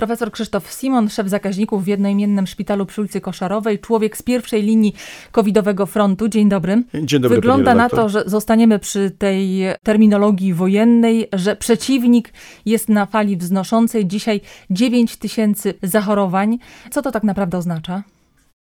Profesor 0.00 0.32
Krzysztof 0.32 0.72
Simon, 0.72 1.08
szef 1.08 1.28
zakaźników 1.28 1.84
w 1.84 1.86
jednoimiennym 1.86 2.46
szpitalu 2.46 2.86
przy 2.86 3.00
ulicy 3.00 3.20
Koszarowej, 3.20 3.78
człowiek 3.78 4.16
z 4.16 4.22
pierwszej 4.22 4.62
linii 4.62 4.94
covidowego 5.32 5.86
frontu. 5.86 6.28
Dzień 6.28 6.48
dobry. 6.48 6.82
Dzień 6.94 7.20
dobry 7.20 7.36
Wygląda 7.36 7.74
na 7.74 7.88
to, 7.88 8.08
że 8.08 8.22
zostaniemy 8.26 8.78
przy 8.78 9.10
tej 9.10 9.62
terminologii 9.82 10.54
wojennej, 10.54 11.28
że 11.32 11.56
przeciwnik 11.56 12.32
jest 12.66 12.88
na 12.88 13.06
fali 13.06 13.36
wznoszącej. 13.36 14.06
Dzisiaj 14.06 14.40
9 14.70 15.16
tysięcy 15.16 15.74
zachorowań. 15.82 16.58
Co 16.90 17.02
to 17.02 17.12
tak 17.12 17.22
naprawdę 17.22 17.58
oznacza? 17.58 18.02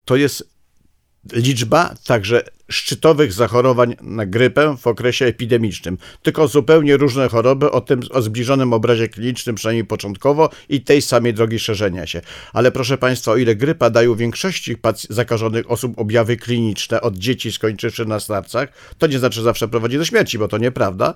To 0.05 0.17
jest 0.17 0.51
liczba 1.33 1.95
także 2.07 2.43
szczytowych 2.69 3.33
zachorowań 3.33 3.97
na 4.03 4.27
grypę 4.27 4.77
w 4.81 4.87
okresie 4.87 5.25
epidemicznym, 5.25 5.99
tylko 6.23 6.49
zupełnie 6.49 6.97
różne 6.97 7.29
choroby 7.29 7.71
o 7.71 7.81
tym 7.81 8.01
o 8.11 8.23
zbliżonym 8.23 8.73
obrazie 8.73 9.09
klinicznym, 9.09 9.57
przynajmniej 9.57 9.85
początkowo, 9.85 10.51
i 10.69 10.81
tej 10.81 11.03
samej 11.03 11.35
drogi 11.35 11.59
szerzenia 11.59 12.07
się. 12.07 12.21
Ale 12.53 12.73
proszę 12.73 12.99
Państwa, 12.99 13.33
o 13.33 13.37
ile 13.37 13.57
grypa 13.57 13.91
daje 13.91 14.11
u 14.11 14.17
większości 14.17 14.77
zakażonych 15.11 15.71
osób 15.71 15.99
objawy 15.99 16.37
kliniczne, 16.37 17.01
od 17.01 17.17
dzieci 17.17 17.53
skończywszy 17.53 18.05
na 18.05 18.21
starcach, 18.21 18.69
to 18.99 19.07
nie 19.07 19.19
znaczy, 19.19 19.43
zawsze 19.43 19.69
prowadzi 19.69 19.99
do 19.99 20.05
śmierci, 20.05 20.39
bo 20.39 20.49
to 20.49 20.59
nieprawda. 20.59 21.15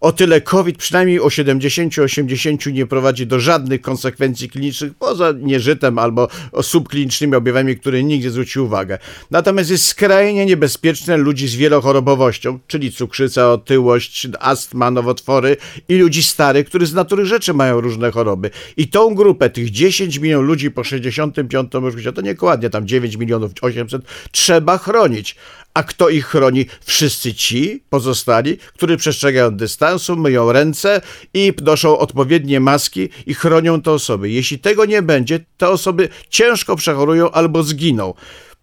O 0.00 0.12
tyle 0.12 0.40
COVID 0.40 0.78
przynajmniej 0.78 1.20
o 1.20 1.26
70-80 1.26 2.72
nie 2.72 2.86
prowadzi 2.86 3.26
do 3.26 3.40
żadnych 3.40 3.80
konsekwencji 3.80 4.48
klinicznych, 4.48 4.92
poza 4.94 5.32
nieżytem 5.32 5.98
albo 5.98 6.28
subklinicznymi 6.62 7.34
objawami, 7.34 7.76
które 7.76 8.02
nikt 8.02 8.24
nie 8.24 8.30
zwrócił 8.30 8.64
uwagę. 8.64 8.98
Natomiast 9.30 9.70
jest 9.70 9.86
skrajnie 9.86 10.46
niebezpieczny 10.46 10.87
bezpieczne 10.88 11.16
ludzi 11.16 11.48
z 11.48 11.56
wielochorobowością, 11.56 12.58
czyli 12.66 12.92
cukrzyca, 12.92 13.52
otyłość, 13.52 14.28
astma, 14.40 14.90
nowotwory 14.90 15.56
i 15.88 15.96
ludzi 15.96 16.22
starych, 16.22 16.66
którzy 16.66 16.86
z 16.86 16.94
natury 16.94 17.26
rzeczy 17.26 17.54
mają 17.54 17.80
różne 17.80 18.10
choroby. 18.10 18.50
I 18.76 18.88
tą 18.88 19.14
grupę, 19.14 19.50
tych 19.50 19.70
10 19.70 20.18
milionów 20.18 20.46
ludzi 20.46 20.70
po 20.70 20.84
65 20.84 21.74
roku 21.74 21.98
życia, 21.98 22.12
to 22.12 22.20
niekładnie 22.20 22.70
tam 22.70 22.86
9 22.86 23.16
milionów 23.16 23.52
800, 23.60 24.02
trzeba 24.32 24.78
chronić. 24.78 25.36
A 25.74 25.82
kto 25.82 26.08
ich 26.08 26.26
chroni? 26.26 26.66
Wszyscy 26.84 27.34
ci 27.34 27.82
pozostali, 27.90 28.56
którzy 28.56 28.96
przestrzegają 28.96 29.56
dystansu, 29.56 30.16
myją 30.16 30.52
ręce 30.52 31.00
i 31.34 31.52
noszą 31.62 31.98
odpowiednie 31.98 32.60
maski 32.60 33.08
i 33.26 33.34
chronią 33.34 33.82
te 33.82 33.90
osoby. 33.90 34.30
Jeśli 34.30 34.58
tego 34.58 34.84
nie 34.84 35.02
będzie, 35.02 35.40
te 35.56 35.68
osoby 35.68 36.08
ciężko 36.30 36.76
przechorują 36.76 37.30
albo 37.30 37.62
zginą. 37.62 38.14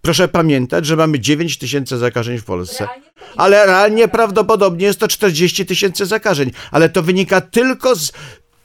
Proszę 0.05 0.27
pamiętać, 0.27 0.85
że 0.85 0.95
mamy 0.95 1.19
9 1.19 1.57
tysięcy 1.57 1.97
zakażeń 1.97 2.37
w 2.37 2.43
Polsce. 2.43 2.87
Ale 3.35 3.65
realnie 3.65 4.07
prawdopodobnie 4.07 4.85
jest 4.85 4.99
to 4.99 5.07
40 5.07 5.65
tysięcy 5.65 6.05
zakażeń. 6.05 6.51
Ale 6.71 6.89
to 6.89 7.03
wynika 7.03 7.41
tylko 7.41 7.95
z 7.95 8.11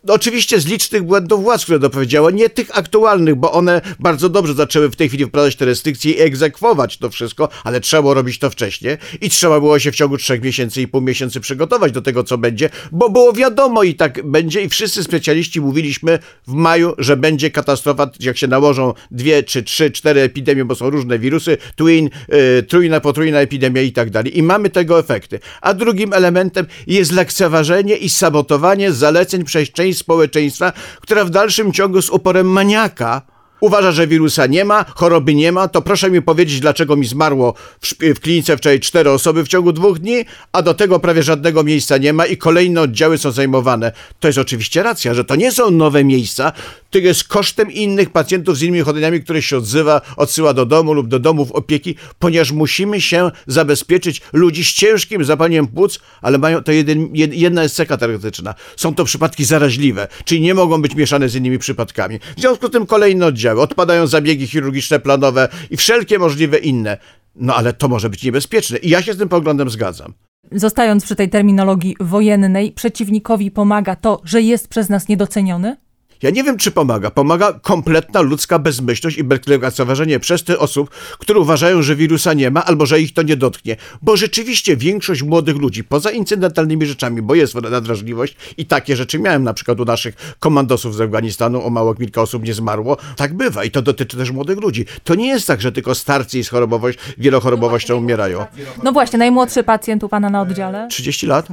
oczywiście 0.08 0.60
z 0.60 0.66
licznych 0.66 1.02
błędów 1.02 1.42
władz, 1.42 1.62
które 1.64 1.78
dopowiedziało, 1.78 2.30
nie 2.30 2.50
tych 2.50 2.78
aktualnych, 2.78 3.34
bo 3.34 3.52
one 3.52 3.80
bardzo 3.98 4.28
dobrze 4.28 4.54
zaczęły 4.54 4.88
w 4.88 4.96
tej 4.96 5.08
chwili 5.08 5.26
wprowadzać 5.26 5.56
te 5.56 5.64
restrykcje 5.64 6.12
i 6.12 6.20
egzekwować 6.20 6.98
to 6.98 7.10
wszystko, 7.10 7.48
ale 7.64 7.80
trzeba 7.80 8.02
było 8.02 8.14
robić 8.14 8.38
to 8.38 8.50
wcześniej 8.50 8.96
i 9.20 9.30
trzeba 9.30 9.60
było 9.60 9.78
się 9.78 9.92
w 9.92 9.96
ciągu 9.96 10.16
trzech 10.16 10.42
miesięcy 10.42 10.82
i 10.82 10.88
pół 10.88 11.00
miesięcy 11.00 11.40
przygotować 11.40 11.92
do 11.92 12.02
tego, 12.02 12.24
co 12.24 12.38
będzie, 12.38 12.70
bo 12.92 13.10
było 13.10 13.32
wiadomo 13.32 13.82
i 13.82 13.94
tak 13.94 14.30
będzie 14.30 14.62
i 14.62 14.68
wszyscy 14.68 15.04
specjaliści 15.04 15.60
mówiliśmy 15.60 16.18
w 16.46 16.52
maju, 16.52 16.94
że 16.98 17.16
będzie 17.16 17.50
katastrofa, 17.50 18.10
jak 18.20 18.38
się 18.38 18.46
nałożą 18.46 18.94
dwie, 19.10 19.42
czy 19.42 19.62
trzy, 19.62 19.90
cztery 19.90 20.20
epidemie, 20.20 20.64
bo 20.64 20.74
są 20.74 20.90
różne 20.90 21.18
wirusy, 21.18 21.56
twin, 21.76 22.10
yy, 22.28 22.62
trójna, 22.62 23.00
potrójna 23.00 23.40
epidemia 23.40 23.82
i 23.82 23.92
tak 23.92 24.10
dalej. 24.10 24.38
I 24.38 24.42
mamy 24.42 24.70
tego 24.70 24.98
efekty. 24.98 25.40
A 25.60 25.74
drugim 25.74 26.12
elementem 26.12 26.66
jest 26.86 27.12
lekceważenie 27.12 27.96
i 27.96 28.10
sabotowanie 28.10 28.92
zaleceń 28.92 29.44
przez 29.44 29.70
społeczeństwa, 29.94 30.72
która 31.00 31.24
w 31.24 31.30
dalszym 31.30 31.72
ciągu 31.72 32.02
z 32.02 32.10
uporem 32.10 32.46
maniaka 32.46 33.22
uważa, 33.60 33.92
że 33.92 34.06
wirusa 34.06 34.46
nie 34.46 34.64
ma, 34.64 34.84
choroby 34.94 35.34
nie 35.34 35.52
ma, 35.52 35.68
to 35.68 35.82
proszę 35.82 36.10
mi 36.10 36.22
powiedzieć, 36.22 36.60
dlaczego 36.60 36.96
mi 36.96 37.06
zmarło 37.06 37.54
w, 37.80 37.94
w 38.14 38.20
klinice 38.20 38.56
wczoraj 38.56 38.80
cztery 38.80 39.10
osoby 39.10 39.44
w 39.44 39.48
ciągu 39.48 39.72
dwóch 39.72 39.98
dni, 39.98 40.24
a 40.52 40.62
do 40.62 40.74
tego 40.74 41.00
prawie 41.00 41.22
żadnego 41.22 41.64
miejsca 41.64 41.96
nie 41.98 42.12
ma 42.12 42.26
i 42.26 42.36
kolejne 42.36 42.80
oddziały 42.80 43.18
są 43.18 43.30
zajmowane. 43.30 43.92
To 44.20 44.28
jest 44.28 44.38
oczywiście 44.38 44.82
racja, 44.82 45.14
że 45.14 45.24
to 45.24 45.36
nie 45.36 45.52
są 45.52 45.70
nowe 45.70 46.04
miejsca, 46.04 46.52
to 46.90 46.98
jest 46.98 47.24
kosztem 47.24 47.72
innych 47.72 48.10
pacjentów 48.10 48.58
z 48.58 48.62
innymi 48.62 48.80
chodzeniami, 48.80 49.22
które 49.22 49.42
się 49.42 49.56
odzywa, 49.56 50.00
odsyła 50.16 50.54
do 50.54 50.66
domu 50.66 50.92
lub 50.92 51.08
do 51.08 51.18
domów 51.18 51.52
opieki, 51.52 51.94
ponieważ 52.18 52.52
musimy 52.52 53.00
się 53.00 53.30
zabezpieczyć 53.46 54.22
ludzi 54.32 54.64
z 54.64 54.68
ciężkim 54.68 55.24
zapaleniem 55.24 55.66
płuc, 55.66 56.00
ale 56.22 56.38
mają 56.38 56.62
to 56.62 56.72
jeden, 56.72 57.08
jedna 57.14 57.62
jest 57.62 57.74
cecha 57.74 57.96
charakterystyczna. 57.96 58.54
Są 58.76 58.94
to 58.94 59.04
przypadki 59.04 59.44
zaraźliwe, 59.44 60.08
czyli 60.24 60.40
nie 60.40 60.54
mogą 60.54 60.82
być 60.82 60.94
mieszane 60.94 61.28
z 61.28 61.34
innymi 61.34 61.58
przypadkami. 61.58 62.18
W 62.36 62.40
związku 62.40 62.68
z 62.68 62.70
tym 62.70 62.86
kolejne 62.86 63.26
oddziały 63.26 63.60
odpadają 63.60 64.06
zabiegi 64.06 64.46
chirurgiczne 64.46 65.00
planowe 65.00 65.48
i 65.70 65.76
wszelkie 65.76 66.18
możliwe 66.18 66.58
inne. 66.58 66.98
No 67.36 67.54
ale 67.54 67.72
to 67.72 67.88
może 67.88 68.10
być 68.10 68.22
niebezpieczne 68.22 68.78
i 68.78 68.90
ja 68.90 69.02
się 69.02 69.14
z 69.14 69.18
tym 69.18 69.28
poglądem 69.28 69.70
zgadzam. 69.70 70.14
Zostając 70.52 71.04
przy 71.04 71.16
tej 71.16 71.28
terminologii 71.28 71.96
wojennej, 72.00 72.72
przeciwnikowi 72.72 73.50
pomaga 73.50 73.96
to, 73.96 74.20
że 74.24 74.42
jest 74.42 74.68
przez 74.68 74.88
nas 74.88 75.08
niedoceniony? 75.08 75.76
Ja 76.22 76.30
nie 76.30 76.44
wiem, 76.44 76.58
czy 76.58 76.70
pomaga. 76.70 77.10
Pomaga 77.10 77.52
kompletna 77.52 78.20
ludzka 78.20 78.58
bezmyślność 78.58 79.18
i 79.18 79.24
lekceważenie 79.46 80.20
przez 80.20 80.44
te 80.44 80.58
osób, 80.58 80.90
które 81.18 81.40
uważają, 81.40 81.82
że 81.82 81.96
wirusa 81.96 82.32
nie 82.32 82.50
ma 82.50 82.64
albo 82.64 82.86
że 82.86 83.00
ich 83.00 83.14
to 83.14 83.22
nie 83.22 83.36
dotknie. 83.36 83.76
Bo 84.02 84.16
rzeczywiście 84.16 84.76
większość 84.76 85.22
młodych 85.22 85.56
ludzi, 85.56 85.84
poza 85.84 86.10
incydentalnymi 86.10 86.86
rzeczami, 86.86 87.22
bo 87.22 87.34
jest 87.34 87.54
nadwrażliwość 87.54 88.36
i 88.56 88.66
takie 88.66 88.96
rzeczy 88.96 89.18
miałem 89.18 89.44
na 89.44 89.54
przykład 89.54 89.80
u 89.80 89.84
naszych 89.84 90.34
komandosów 90.38 90.94
z 90.94 91.00
Afganistanu, 91.00 91.66
o 91.66 91.70
mało 91.70 91.94
kilka 91.94 92.22
osób 92.22 92.44
nie 92.44 92.54
zmarło. 92.54 92.96
Tak 93.16 93.34
bywa 93.34 93.64
i 93.64 93.70
to 93.70 93.82
dotyczy 93.82 94.16
też 94.16 94.30
młodych 94.30 94.58
ludzi. 94.58 94.86
To 95.04 95.14
nie 95.14 95.28
jest 95.28 95.46
tak, 95.46 95.60
że 95.60 95.72
tylko 95.72 95.94
starcy 95.94 96.38
i 96.38 96.44
z 96.44 96.48
chorobowość, 96.48 96.98
wielochorobowością 97.18 97.96
umierają. 97.96 98.46
No 98.82 98.92
właśnie, 98.92 99.18
najmłodszy 99.18 99.62
pacjent 99.62 100.04
u 100.04 100.08
pana 100.08 100.30
na 100.30 100.40
oddziale? 100.40 100.88
30 100.90 101.26
lat? 101.26 101.48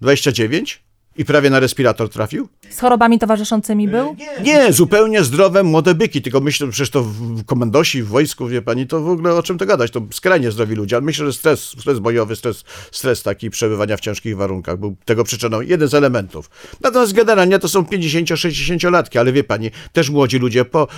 29? 0.00 0.89
I 1.16 1.24
prawie 1.24 1.50
na 1.50 1.60
respirator 1.60 2.08
trafił? 2.08 2.48
Z 2.70 2.80
chorobami 2.80 3.18
towarzyszącymi 3.18 3.88
był? 3.88 4.16
Nie, 4.42 4.72
zupełnie 4.72 5.24
zdrowe 5.24 5.62
młode 5.62 5.94
byki, 5.94 6.22
tylko 6.22 6.40
myślę, 6.40 6.66
że 6.66 6.72
przecież 6.72 6.90
to 6.90 7.02
w 7.02 7.44
komendosi, 7.44 8.02
w 8.02 8.08
wojsku, 8.08 8.46
wie 8.48 8.62
pani, 8.62 8.86
to 8.86 9.00
w 9.00 9.08
ogóle 9.08 9.34
o 9.34 9.42
czym 9.42 9.58
to 9.58 9.66
gadać, 9.66 9.90
to 9.90 10.00
skrajnie 10.12 10.50
zdrowi 10.50 10.74
ludzie, 10.74 10.96
ale 10.96 11.04
myślę, 11.04 11.26
że 11.26 11.32
stres, 11.32 11.64
stres 11.64 11.98
bojowy, 11.98 12.36
stres, 12.36 12.64
stres 12.92 13.22
taki 13.22 13.50
przebywania 13.50 13.96
w 13.96 14.00
ciężkich 14.00 14.36
warunkach 14.36 14.78
był 14.78 14.96
tego 15.04 15.24
przyczyną, 15.24 15.60
jeden 15.60 15.88
z 15.88 15.94
elementów. 15.94 16.50
Natomiast 16.80 17.12
generalnie 17.12 17.58
to 17.58 17.68
są 17.68 17.82
50-60-latki, 17.82 19.18
ale 19.18 19.32
wie 19.32 19.44
pani, 19.44 19.70
też 19.92 20.10
młodzi 20.10 20.38
ludzie 20.38 20.64
po 20.64 20.88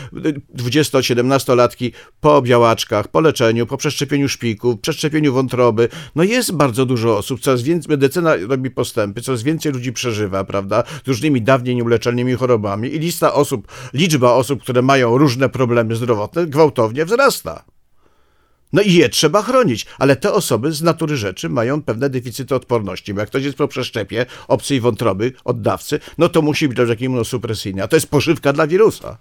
20-17-latki, 0.56 1.92
po 2.20 2.42
białaczkach, 2.42 3.08
po 3.08 3.20
leczeniu, 3.20 3.66
po 3.66 3.76
przeszczepieniu 3.76 4.28
szpików, 4.28 4.80
przeszczepieniu 4.80 5.32
wątroby, 5.32 5.88
no 6.14 6.22
jest 6.22 6.52
bardzo 6.52 6.86
dużo 6.86 7.18
osób, 7.18 7.40
coraz 7.40 7.62
więcej, 7.62 7.90
medycyna 7.90 8.36
robi 8.48 8.70
postępy, 8.70 9.22
coraz 9.22 9.42
więcej 9.42 9.72
ludzi 9.72 9.92
przeżywa, 10.02 10.44
prawda, 10.44 10.82
z 11.04 11.08
różnymi 11.08 11.42
dawniej 11.42 11.76
nieuleczalnymi 11.76 12.34
chorobami 12.34 12.94
i 12.94 12.98
lista 12.98 13.34
osób, 13.34 13.68
liczba 13.94 14.32
osób, 14.32 14.62
które 14.62 14.82
mają 14.82 15.18
różne 15.18 15.48
problemy 15.48 15.96
zdrowotne 15.96 16.46
gwałtownie 16.46 17.04
wzrasta. 17.04 17.64
No 18.72 18.82
i 18.82 18.92
je 18.92 19.08
trzeba 19.08 19.42
chronić, 19.42 19.86
ale 19.98 20.16
te 20.16 20.32
osoby 20.32 20.72
z 20.72 20.82
natury 20.82 21.16
rzeczy 21.16 21.48
mają 21.48 21.82
pewne 21.82 22.10
deficyty 22.10 22.54
odporności. 22.54 23.14
Bo 23.14 23.20
jak 23.20 23.28
ktoś 23.28 23.44
jest 23.44 23.58
po 23.58 23.68
przeszczepie 23.68 24.26
obcej 24.48 24.80
wątroby, 24.80 25.32
oddawcy, 25.44 26.00
no 26.18 26.28
to 26.28 26.42
musi 26.42 26.68
być 26.68 26.78
leczenie 26.78 27.06
immunosupresyjny, 27.06 27.82
a 27.82 27.88
to 27.88 27.96
jest 27.96 28.10
pożywka 28.10 28.52
dla 28.52 28.66
wirusa 28.66 29.18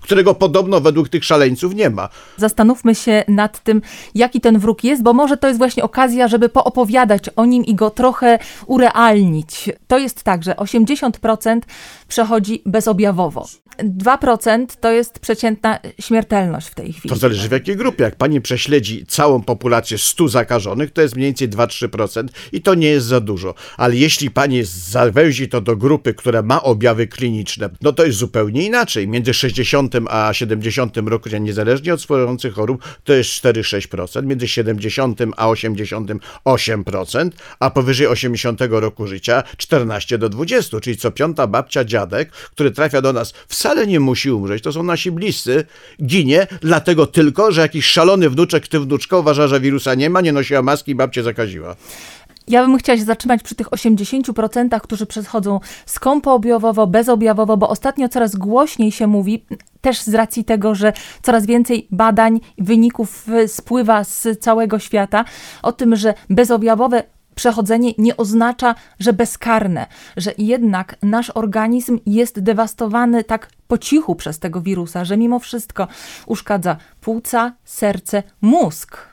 którego 0.00 0.34
podobno 0.34 0.80
według 0.80 1.08
tych 1.08 1.24
szaleńców 1.24 1.74
nie 1.74 1.90
ma. 1.90 2.08
Zastanówmy 2.36 2.94
się 2.94 3.24
nad 3.28 3.62
tym, 3.62 3.82
jaki 4.14 4.40
ten 4.40 4.58
wróg 4.58 4.84
jest, 4.84 5.02
bo 5.02 5.12
może 5.12 5.36
to 5.36 5.48
jest 5.48 5.58
właśnie 5.58 5.82
okazja, 5.82 6.28
żeby 6.28 6.48
poopowiadać 6.48 7.22
o 7.36 7.44
nim 7.44 7.64
i 7.64 7.74
go 7.74 7.90
trochę 7.90 8.38
urealnić. 8.66 9.68
To 9.86 9.98
jest 9.98 10.22
tak, 10.22 10.42
że 10.42 10.52
80% 10.52 11.60
przechodzi 12.08 12.62
bezobjawowo. 12.66 13.46
2% 13.84 14.66
to 14.80 14.90
jest 14.90 15.18
przeciętna 15.18 15.78
śmiertelność 16.00 16.68
w 16.68 16.74
tej 16.74 16.92
chwili. 16.92 17.08
To 17.08 17.16
zależy 17.16 17.48
w 17.48 17.52
jakiej 17.52 17.76
grupie. 17.76 18.04
Jak 18.04 18.16
pani 18.16 18.40
prześledzi 18.40 19.06
całą 19.06 19.42
populację 19.42 19.98
100 19.98 20.28
zakażonych, 20.28 20.90
to 20.90 21.02
jest 21.02 21.16
mniej 21.16 21.28
więcej 21.28 21.48
2-3% 21.48 22.28
i 22.52 22.62
to 22.62 22.74
nie 22.74 22.88
jest 22.88 23.06
za 23.06 23.20
dużo. 23.20 23.54
Ale 23.76 23.96
jeśli 23.96 24.30
pani 24.30 24.60
zawęzi 24.64 25.48
to 25.48 25.60
do 25.60 25.76
grupy, 25.76 26.14
która 26.14 26.42
ma 26.42 26.62
objawy 26.62 27.06
kliniczne, 27.06 27.70
no 27.80 27.92
to 27.92 28.04
jest 28.04 28.18
zupełnie 28.18 28.66
inaczej. 28.66 29.08
Między 29.08 29.34
60 29.34 29.89
a 30.08 30.32
70 30.32 30.96
roku, 30.96 31.28
niezależnie 31.40 31.94
od 31.94 32.00
swojących 32.00 32.54
chorób, 32.54 32.82
to 33.04 33.12
jest 33.12 33.30
4-6%. 33.30 34.26
Między 34.26 34.48
70 34.48 35.20
a 35.36 35.48
80 35.48 36.10
8%, 36.44 37.30
a 37.60 37.70
powyżej 37.70 38.06
80 38.06 38.60
roku 38.70 39.06
życia 39.06 39.42
14 39.56 40.18
do 40.18 40.28
20, 40.28 40.80
czyli 40.80 40.96
co 40.96 41.10
piąta 41.10 41.46
babcia, 41.46 41.84
dziadek, 41.84 42.32
który 42.32 42.70
trafia 42.70 43.02
do 43.02 43.12
nas 43.12 43.34
wcale 43.48 43.86
nie 43.86 44.00
musi 44.00 44.30
umrzeć, 44.30 44.62
to 44.62 44.72
są 44.72 44.82
nasi 44.82 45.10
bliscy, 45.10 45.64
ginie 46.02 46.46
dlatego 46.60 47.06
tylko, 47.06 47.52
że 47.52 47.60
jakiś 47.60 47.86
szalony 47.86 48.30
wnuczek, 48.30 48.68
ty 48.68 48.80
wnuczka 48.80 49.16
uważa, 49.16 49.48
że 49.48 49.60
wirusa 49.60 49.94
nie 49.94 50.10
ma, 50.10 50.20
nie 50.20 50.32
nosiła 50.32 50.62
maski 50.62 50.90
i 50.92 50.94
babcię 50.94 51.22
zakaziła. 51.22 51.76
Ja 52.48 52.66
bym 52.66 52.78
chciała 52.78 52.98
się 52.98 53.04
zatrzymać 53.04 53.42
przy 53.42 53.54
tych 53.54 53.68
80%, 53.68 54.80
którzy 54.80 55.06
przechodzą 55.06 55.60
skąpoobjawowo, 55.86 56.86
bezobjawowo, 56.86 57.56
bo 57.56 57.68
ostatnio 57.68 58.08
coraz 58.08 58.36
głośniej 58.36 58.92
się 58.92 59.06
mówi, 59.06 59.44
też 59.80 60.02
z 60.02 60.14
racji 60.14 60.44
tego, 60.44 60.74
że 60.74 60.92
coraz 61.22 61.46
więcej 61.46 61.88
badań, 61.90 62.40
wyników 62.58 63.26
spływa 63.46 64.04
z 64.04 64.26
całego 64.40 64.78
świata 64.78 65.24
o 65.62 65.72
tym, 65.72 65.96
że 65.96 66.14
bezobjawowe 66.30 67.02
przechodzenie 67.34 67.92
nie 67.98 68.16
oznacza, 68.16 68.74
że 68.98 69.12
bezkarne, 69.12 69.86
że 70.16 70.32
jednak 70.38 70.96
nasz 71.02 71.30
organizm 71.30 71.98
jest 72.06 72.40
dewastowany 72.40 73.24
tak 73.24 73.50
po 73.68 73.78
cichu 73.78 74.14
przez 74.14 74.38
tego 74.38 74.60
wirusa, 74.60 75.04
że 75.04 75.16
mimo 75.16 75.38
wszystko 75.38 75.88
uszkadza 76.26 76.76
płuca, 77.00 77.52
serce, 77.64 78.22
mózg. 78.40 79.09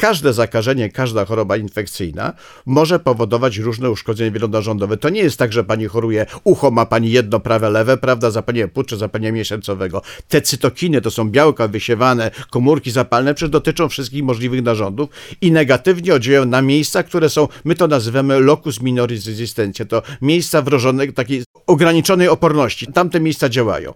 Każde 0.00 0.32
zakażenie, 0.32 0.88
każda 0.88 1.24
choroba 1.24 1.56
infekcyjna 1.56 2.32
może 2.66 2.98
powodować 2.98 3.56
różne 3.56 3.90
uszkodzenia 3.90 4.30
wielonarządowe. 4.30 4.96
To 4.96 5.08
nie 5.08 5.20
jest 5.20 5.38
tak, 5.38 5.52
że 5.52 5.64
pani 5.64 5.86
choruje, 5.86 6.26
ucho 6.44 6.70
ma 6.70 6.86
pani 6.86 7.10
jedno, 7.10 7.40
prawe, 7.40 7.70
lewe, 7.70 7.96
prawda, 7.96 8.30
zapalenie 8.30 8.68
płuc 8.68 8.86
czy 8.86 8.96
zapalenie 8.96 9.32
miesięcowego. 9.32 10.02
Te 10.28 10.42
cytokiny 10.42 11.00
to 11.00 11.10
są 11.10 11.30
białka 11.30 11.68
wysiewane, 11.68 12.30
komórki 12.50 12.90
zapalne, 12.90 13.34
przecież 13.34 13.50
dotyczą 13.50 13.88
wszystkich 13.88 14.24
możliwych 14.24 14.62
narządów 14.62 15.10
i 15.40 15.52
negatywnie 15.52 16.14
oddziałują 16.14 16.44
na 16.44 16.62
miejsca, 16.62 17.02
które 17.02 17.28
są, 17.28 17.48
my 17.64 17.74
to 17.74 17.86
nazywamy 17.86 18.40
locus 18.40 18.80
minoris 18.82 19.26
resistentia, 19.26 19.84
to 19.84 20.02
miejsca 20.22 20.62
wrożonej, 20.62 21.12
takiej 21.12 21.42
ograniczonej 21.66 22.28
oporności. 22.28 22.86
Tamte 22.86 23.20
miejsca 23.20 23.48
działają. 23.48 23.94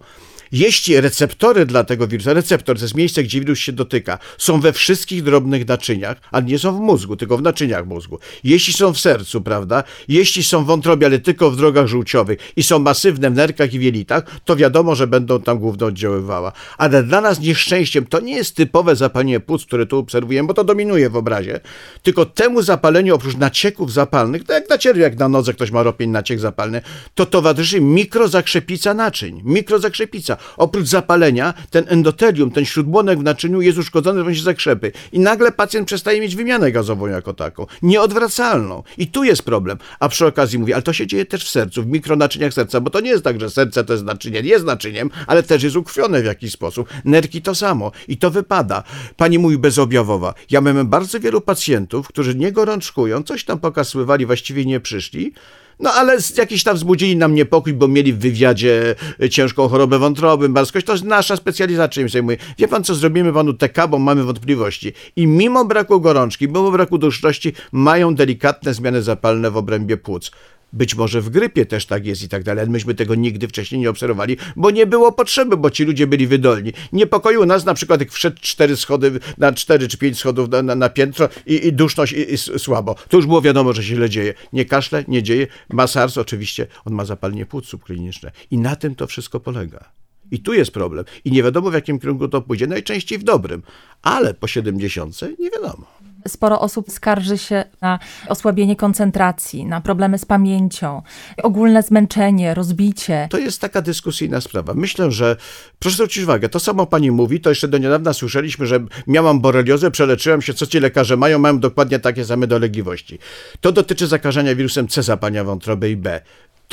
Jeśli 0.55 1.01
receptory 1.01 1.65
dla 1.65 1.83
tego 1.83 2.07
wirusa, 2.07 2.33
receptor 2.33 2.77
to 2.77 2.81
jest 2.81 2.95
miejsce, 2.95 3.23
gdzie 3.23 3.39
wirus 3.39 3.59
się 3.59 3.71
dotyka, 3.71 4.19
są 4.37 4.59
we 4.59 4.73
wszystkich 4.73 5.23
drobnych 5.23 5.67
naczyniach, 5.67 6.17
a 6.31 6.39
nie 6.39 6.59
są 6.59 6.77
w 6.77 6.79
mózgu, 6.79 7.15
tylko 7.15 7.37
w 7.37 7.41
naczyniach 7.41 7.87
mózgu. 7.87 8.19
Jeśli 8.43 8.73
są 8.73 8.93
w 8.93 8.99
sercu, 8.99 9.41
prawda? 9.41 9.83
Jeśli 10.07 10.43
są 10.43 10.63
w 10.63 10.67
wątrobie, 10.67 11.07
ale 11.07 11.19
tylko 11.19 11.51
w 11.51 11.55
drogach 11.55 11.87
żółciowych 11.87 12.39
i 12.55 12.63
są 12.63 12.79
masywne 12.79 13.29
w 13.31 13.33
nerkach 13.33 13.73
i 13.73 13.79
wielitach, 13.79 14.23
to 14.45 14.55
wiadomo, 14.55 14.95
że 14.95 15.07
będą 15.07 15.41
tam 15.41 15.59
głównie 15.59 15.85
oddziaływała. 15.85 16.51
Ale 16.77 17.03
dla 17.03 17.21
nas 17.21 17.39
nieszczęściem 17.39 18.05
to 18.05 18.19
nie 18.19 18.35
jest 18.35 18.55
typowe 18.55 18.95
zapalenie 18.95 19.39
płuc, 19.39 19.65
które 19.65 19.85
tu 19.85 19.97
obserwujemy, 19.97 20.47
bo 20.47 20.53
to 20.53 20.63
dominuje 20.63 21.09
w 21.09 21.15
obrazie, 21.15 21.59
tylko 22.03 22.25
temu 22.25 22.61
zapaleniu 22.61 23.15
oprócz 23.15 23.37
nacieków 23.37 23.93
zapalnych, 23.93 24.43
to 24.43 24.53
jak 24.53 24.69
na 24.69 24.77
cierwie, 24.77 25.01
jak 25.01 25.19
na 25.19 25.29
nodze 25.29 25.53
ktoś 25.53 25.71
ma 25.71 25.83
ropień 25.83 26.09
naciek 26.09 26.39
zapalny, 26.39 26.81
to 27.15 27.25
towarzyszy 27.25 27.81
mikrozakrzepica 27.81 28.93
naczyń, 28.93 29.41
mikrozakrzepica. 29.45 30.37
Oprócz 30.57 30.87
zapalenia, 30.87 31.53
ten 31.69 31.85
endotelium, 31.87 32.51
ten 32.51 32.65
śródbłonek 32.65 33.19
w 33.19 33.23
naczyniu 33.23 33.61
jest 33.61 33.77
uszkodzony, 33.77 34.23
w 34.23 34.35
się 34.35 34.43
zakrzepy. 34.43 34.91
I 35.11 35.19
nagle 35.19 35.51
pacjent 35.51 35.87
przestaje 35.87 36.21
mieć 36.21 36.35
wymianę 36.35 36.71
gazową 36.71 37.07
jako 37.07 37.33
taką. 37.33 37.65
Nieodwracalną. 37.81 38.83
I 38.97 39.07
tu 39.07 39.23
jest 39.23 39.41
problem. 39.41 39.77
A 39.99 40.09
przy 40.09 40.25
okazji 40.25 40.59
mówię, 40.59 40.73
ale 40.73 40.83
to 40.83 40.93
się 40.93 41.07
dzieje 41.07 41.25
też 41.25 41.45
w 41.45 41.49
sercu, 41.49 41.83
w 41.83 41.87
mikronaczyniach 41.87 42.53
serca, 42.53 42.81
bo 42.81 42.89
to 42.89 42.99
nie 42.99 43.09
jest 43.09 43.23
tak, 43.23 43.39
że 43.39 43.49
serce 43.49 43.83
to 43.83 43.93
jest 43.93 44.05
naczynie. 44.05 44.39
Jest 44.39 44.65
naczyniem, 44.65 45.09
ale 45.27 45.43
też 45.43 45.63
jest 45.63 45.75
ukrwione 45.75 46.21
w 46.21 46.25
jakiś 46.25 46.51
sposób. 46.51 46.89
Nerki 47.05 47.41
to 47.41 47.55
samo. 47.55 47.91
I 48.07 48.17
to 48.17 48.31
wypada. 48.31 48.83
Pani 49.17 49.39
mówi 49.39 49.57
bezobjawowa. 49.57 50.33
Ja 50.49 50.61
miałem 50.61 50.87
bardzo 50.87 51.19
wielu 51.19 51.41
pacjentów, 51.41 52.07
którzy 52.07 52.35
nie 52.35 52.51
gorączkują, 52.51 53.23
coś 53.23 53.43
tam 53.43 53.59
pokasywali, 53.59 54.25
właściwie 54.25 54.65
nie 54.65 54.79
przyszli. 54.79 55.33
No 55.79 55.93
ale 55.93 56.17
jakiś 56.37 56.63
tam 56.63 56.75
wzbudzili 56.75 57.15
nam 57.15 57.35
niepokój, 57.35 57.73
bo 57.73 57.87
mieli 57.87 58.13
w 58.13 58.17
wywiadzie 58.19 58.95
e, 59.23 59.29
ciężką 59.29 59.67
chorobę 59.67 59.99
wątroby, 59.99 60.49
marskość. 60.49 60.85
To 60.85 60.93
jest 60.93 61.05
nasza 61.05 61.35
specjalizacja 61.35 62.01
im 62.01 62.09
zajmuje. 62.09 62.37
Wie 62.57 62.67
pan, 62.67 62.83
co 62.83 62.95
zrobimy 62.95 63.33
panu 63.33 63.53
TK, 63.53 63.87
bo 63.89 63.99
mamy 63.99 64.23
wątpliwości. 64.23 64.93
I 65.15 65.27
mimo 65.27 65.65
braku 65.65 66.01
gorączki, 66.01 66.47
mimo 66.47 66.71
braku 66.71 66.97
duszności, 66.97 67.53
mają 67.71 68.15
delikatne 68.15 68.73
zmiany 68.73 69.01
zapalne 69.01 69.51
w 69.51 69.57
obrębie 69.57 69.97
płuc. 69.97 70.31
Być 70.75 70.95
może 70.95 71.21
w 71.21 71.29
grypie 71.29 71.65
też 71.65 71.85
tak 71.85 72.05
jest 72.05 72.23
i 72.23 72.29
tak 72.29 72.43
dalej. 72.43 72.67
Myśmy 72.69 72.93
tego 72.93 73.15
nigdy 73.15 73.47
wcześniej 73.47 73.81
nie 73.81 73.89
obserwowali, 73.89 74.37
bo 74.55 74.71
nie 74.71 74.87
było 74.87 75.11
potrzeby, 75.11 75.57
bo 75.57 75.69
ci 75.69 75.83
ludzie 75.83 76.07
byli 76.07 76.27
wydolni. 76.27 76.73
Niepokoiło 76.93 77.45
nas 77.45 77.65
na 77.65 77.73
przykład, 77.73 77.99
jak 77.99 78.11
wszedł 78.11 78.37
cztery 78.41 78.77
schody, 78.77 79.19
na 79.37 79.53
cztery 79.53 79.87
czy 79.87 79.97
pięć 79.97 80.19
schodów 80.19 80.49
na, 80.49 80.61
na, 80.61 80.75
na 80.75 80.89
piętro 80.89 81.29
i, 81.45 81.67
i 81.67 81.73
duszność 81.73 82.13
i, 82.13 82.33
i, 82.33 82.37
słabo. 82.37 82.95
To 83.09 83.17
już 83.17 83.25
było 83.25 83.41
wiadomo, 83.41 83.73
że 83.73 83.83
się 83.83 83.95
źle 83.95 84.09
dzieje. 84.09 84.33
Nie 84.53 84.65
kaszle, 84.65 85.05
nie 85.07 85.23
dzieje. 85.23 85.47
Ma 85.69 85.87
SARS 85.87 86.17
oczywiście, 86.17 86.67
on 86.85 86.93
ma 86.93 87.05
zapalenie 87.05 87.45
płuc 87.45 87.65
subkliniczne. 87.65 88.31
I 88.51 88.57
na 88.57 88.75
tym 88.75 88.95
to 88.95 89.07
wszystko 89.07 89.39
polega. 89.39 89.91
I 90.31 90.39
tu 90.39 90.53
jest 90.53 90.71
problem. 90.71 91.05
I 91.25 91.31
nie 91.31 91.43
wiadomo, 91.43 91.71
w 91.71 91.73
jakim 91.73 91.99
kierunku 91.99 92.27
to 92.27 92.41
pójdzie. 92.41 92.67
Najczęściej 92.67 93.17
w 93.17 93.23
dobrym. 93.23 93.61
Ale 94.01 94.33
po 94.33 94.47
70 94.47 95.21
nie 95.39 95.51
wiadomo. 95.51 95.94
Sporo 96.27 96.59
osób 96.59 96.91
skarży 96.91 97.37
się 97.37 97.63
na 97.81 97.99
osłabienie 98.27 98.75
koncentracji, 98.75 99.65
na 99.65 99.81
problemy 99.81 100.17
z 100.17 100.25
pamięcią, 100.25 101.01
ogólne 101.43 101.83
zmęczenie, 101.83 102.53
rozbicie. 102.53 103.27
To 103.31 103.37
jest 103.37 103.61
taka 103.61 103.81
dyskusyjna 103.81 104.41
sprawa. 104.41 104.73
Myślę, 104.73 105.11
że 105.11 105.35
proszę 105.79 105.95
zwrócić 105.95 106.23
uwagę, 106.23 106.49
to 106.49 106.59
samo 106.59 106.85
pani 106.85 107.11
mówi, 107.11 107.41
to 107.41 107.49
jeszcze 107.49 107.67
do 107.67 107.77
niedawna 107.77 108.13
słyszeliśmy, 108.13 108.65
że 108.65 108.79
miałam 109.07 109.39
boreliozę, 109.39 109.91
przeleczyłam 109.91 110.41
się, 110.41 110.53
co 110.53 110.65
ci 110.65 110.79
lekarze 110.79 111.17
mają, 111.17 111.39
mają 111.39 111.59
dokładnie 111.59 111.99
takie 111.99 112.25
same 112.25 112.47
dolegliwości. 112.47 113.19
To 113.61 113.71
dotyczy 113.71 114.07
zakażenia 114.07 114.55
wirusem 114.55 114.87
C 114.87 115.03
zapania 115.03 115.43
wątroby 115.43 115.89
i 115.89 115.97
B. 115.97 116.21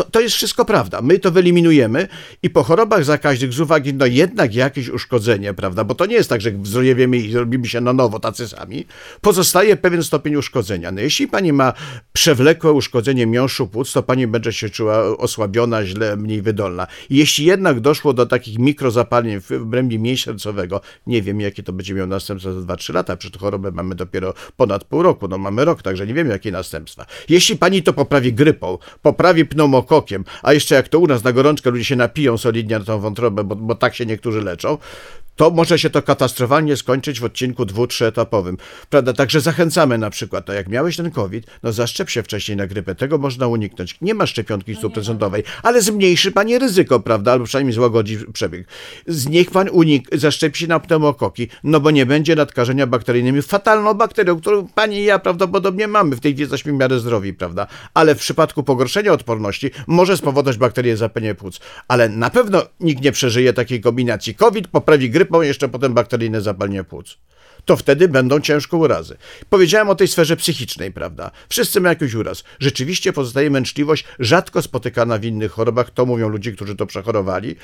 To, 0.03 0.11
to 0.11 0.21
jest 0.21 0.35
wszystko 0.35 0.65
prawda. 0.65 1.01
My 1.03 1.19
to 1.19 1.31
wyeliminujemy 1.31 2.09
i 2.43 2.51
po 2.51 2.63
chorobach 2.63 3.05
zakaźnych 3.05 3.53
z 3.53 3.61
uwagi 3.61 3.95
no 3.95 4.07
jednak 4.07 4.55
jakieś 4.55 4.89
uszkodzenie, 4.89 5.55
prawda, 5.55 5.85
bo 5.85 5.95
to 5.95 6.07
nie 6.07 6.15
jest 6.15 6.29
tak, 6.29 6.41
że 6.41 6.51
wzdrojewiemy 6.51 7.19
i 7.19 7.35
robimy 7.35 7.67
się 7.67 7.81
na 7.81 7.93
nowo 7.93 8.19
tacy 8.19 8.49
sami, 8.49 8.87
pozostaje 9.21 9.77
pewien 9.77 10.03
stopień 10.03 10.37
uszkodzenia. 10.37 10.93
No 10.93 11.01
jeśli 11.01 11.29
pani 11.29 11.53
ma 11.53 11.73
przewlekłe 12.13 12.73
uszkodzenie 12.73 13.27
miąższu 13.27 13.67
płuc, 13.67 13.93
to 13.93 14.03
pani 14.03 14.27
będzie 14.27 14.53
się 14.53 14.71
czuła 14.71 15.19
osłabiona, 15.19 15.87
źle, 15.87 16.17
mniej 16.17 16.43
wydolna. 16.43 16.87
Jeśli 17.11 17.45
jednak 17.45 17.81
doszło 17.81 18.13
do 18.13 18.27
takich 18.27 18.59
mikrozapaleń 18.59 19.41
w 19.41 19.53
obrębie 19.53 19.99
mięśnia 19.99 20.33
sercowego, 20.33 20.81
nie 21.07 21.23
wiem 21.23 21.41
jakie 21.41 21.63
to 21.63 21.73
będzie 21.73 21.95
miało 21.95 22.07
następstwa 22.07 22.53
za 22.53 22.61
2-3 22.61 22.95
lata, 22.95 23.17
przed 23.17 23.37
chorobę 23.37 23.71
mamy 23.71 23.95
dopiero 23.95 24.35
ponad 24.57 24.85
pół 24.85 25.03
roku, 25.03 25.29
no 25.29 25.39
mamy 25.39 25.65
rok, 25.65 25.83
także 25.83 26.07
nie 26.07 26.15
wiemy 26.15 26.31
jakie 26.31 26.53
następstwa. 26.53 27.07
Jeśli 27.29 27.57
pani 27.57 27.83
to 27.83 27.93
poprawi 27.93 28.33
grypą, 28.33 28.79
poprawi 29.03 29.45
pneumokokiem, 29.45 29.92
a 30.43 30.53
jeszcze 30.53 30.75
jak 30.75 30.89
to 30.89 30.99
u 30.99 31.07
nas 31.07 31.25
na 31.25 31.33
gorączkę 31.33 31.71
ludzie 31.71 31.85
się 31.85 31.97
napiją 31.97 32.39
solidnie 32.39 32.79
na 32.79 32.85
tą 32.85 33.01
wątrobę, 33.01 33.45
bo, 33.45 33.57
bo 33.57 33.75
tak 33.75 33.95
się 33.95 34.07
niektórzy 34.07 34.43
leczą, 34.43 34.79
to 35.37 35.51
może 35.51 35.79
się 35.79 35.91
to 35.91 36.03
katastrofalnie 36.03 36.77
skończyć 36.77 37.21
w 37.21 37.25
odcinku 37.25 37.65
dwu, 37.65 37.87
trzyetapowym. 37.87 38.57
Prawda? 38.91 39.13
Także 39.13 39.41
zachęcamy 39.41 39.99
na 39.99 40.11
przykład, 40.11 40.47
to 40.47 40.53
jak 40.53 40.69
miałeś 40.69 40.97
ten 40.97 41.11
COVID, 41.11 41.47
no 41.63 41.73
zaszczep 41.73 42.11
się 42.11 42.23
wcześniej 42.23 42.57
na 42.57 42.67
grypę, 42.67 42.95
tego 42.95 43.19
można 43.19 43.47
uniknąć. 43.47 43.97
Nie 44.01 44.15
ma 44.15 44.27
szczepionki 44.27 44.75
stuprocentowej, 44.75 45.43
ale 45.63 45.83
zmniejszy 45.83 46.33
pani 46.33 46.59
ryzyko, 46.59 47.01
prawda? 47.01 47.33
Albo 47.33 47.45
przynajmniej 47.45 47.75
złagodzi 47.75 48.19
przebieg. 48.33 48.67
Z 49.07 49.29
niech 49.29 49.51
pan 49.51 49.69
unik, 49.69 50.09
zaszczepi 50.13 50.59
się 50.59 50.67
na 50.67 50.81
pneumokoki, 50.81 51.49
no 51.65 51.81
bo 51.81 51.91
nie 51.91 52.07
będzie 52.07 52.37
nadkażenia 52.37 52.87
bakteryjnymi, 52.87 53.43
fatalną 53.43 53.95
bakterią, 53.95 54.41
którą 54.41 54.69
pani 54.69 54.97
i 54.97 55.05
ja 55.05 55.19
prawdopodobnie 55.19 55.89
mamy. 55.89 56.17
W 56.17 56.21
tej 56.21 56.33
chwili 56.33 56.41
jesteśmy 56.41 56.73
w 56.73 56.77
miarę 56.77 56.99
zdrowi, 56.99 57.35
prawda? 57.35 57.67
Ale 57.95 58.15
w 58.15 58.19
przypadku 58.19 58.63
pogorszenia 58.63 59.13
odporności 59.13 59.71
może 59.87 60.17
spowodować 60.17 60.57
bakterie 60.57 60.97
zapalenie 60.97 61.35
płuc. 61.35 61.61
Ale 61.89 62.09
na 62.09 62.31
pewno 62.31 62.63
nikt 62.81 63.03
nie 63.03 63.13
przeżyje 63.13 63.53
takiej 63.53 63.81
kombinacji. 63.81 64.35
COVID 64.35 64.69
poprawi 64.69 65.11
grypę, 65.11 65.22
grypą, 65.23 65.43
jeszcze 65.43 65.69
potem 65.69 65.95
bakteryjne 65.95 66.41
zapalenie 66.41 66.85
płuc. 66.85 67.19
To 67.65 67.77
wtedy 67.77 68.09
będą 68.09 68.41
ciężko 68.41 68.77
urazy. 68.77 69.17
Powiedziałem 69.51 69.89
o 69.89 69.95
tej 69.95 70.09
sferze 70.09 70.37
psychicznej, 70.37 70.93
prawda? 70.93 71.31
Wszyscy 71.49 71.81
mają 71.81 71.93
jakiś 71.93 72.15
uraz. 72.15 72.45
Rzeczywiście 72.61 73.13
pozostaje 73.13 73.51
męczliwość, 73.51 74.05
rzadko 74.19 74.63
spotykana 74.63 75.19
w 75.19 75.25
innych 75.25 75.53
chorobach, 75.53 75.91
to 75.91 76.07
mówią 76.07 76.29
ludzie, 76.29 76.53
którzy 76.53 76.77
to 76.77 76.87
przechorowali, 76.87 77.57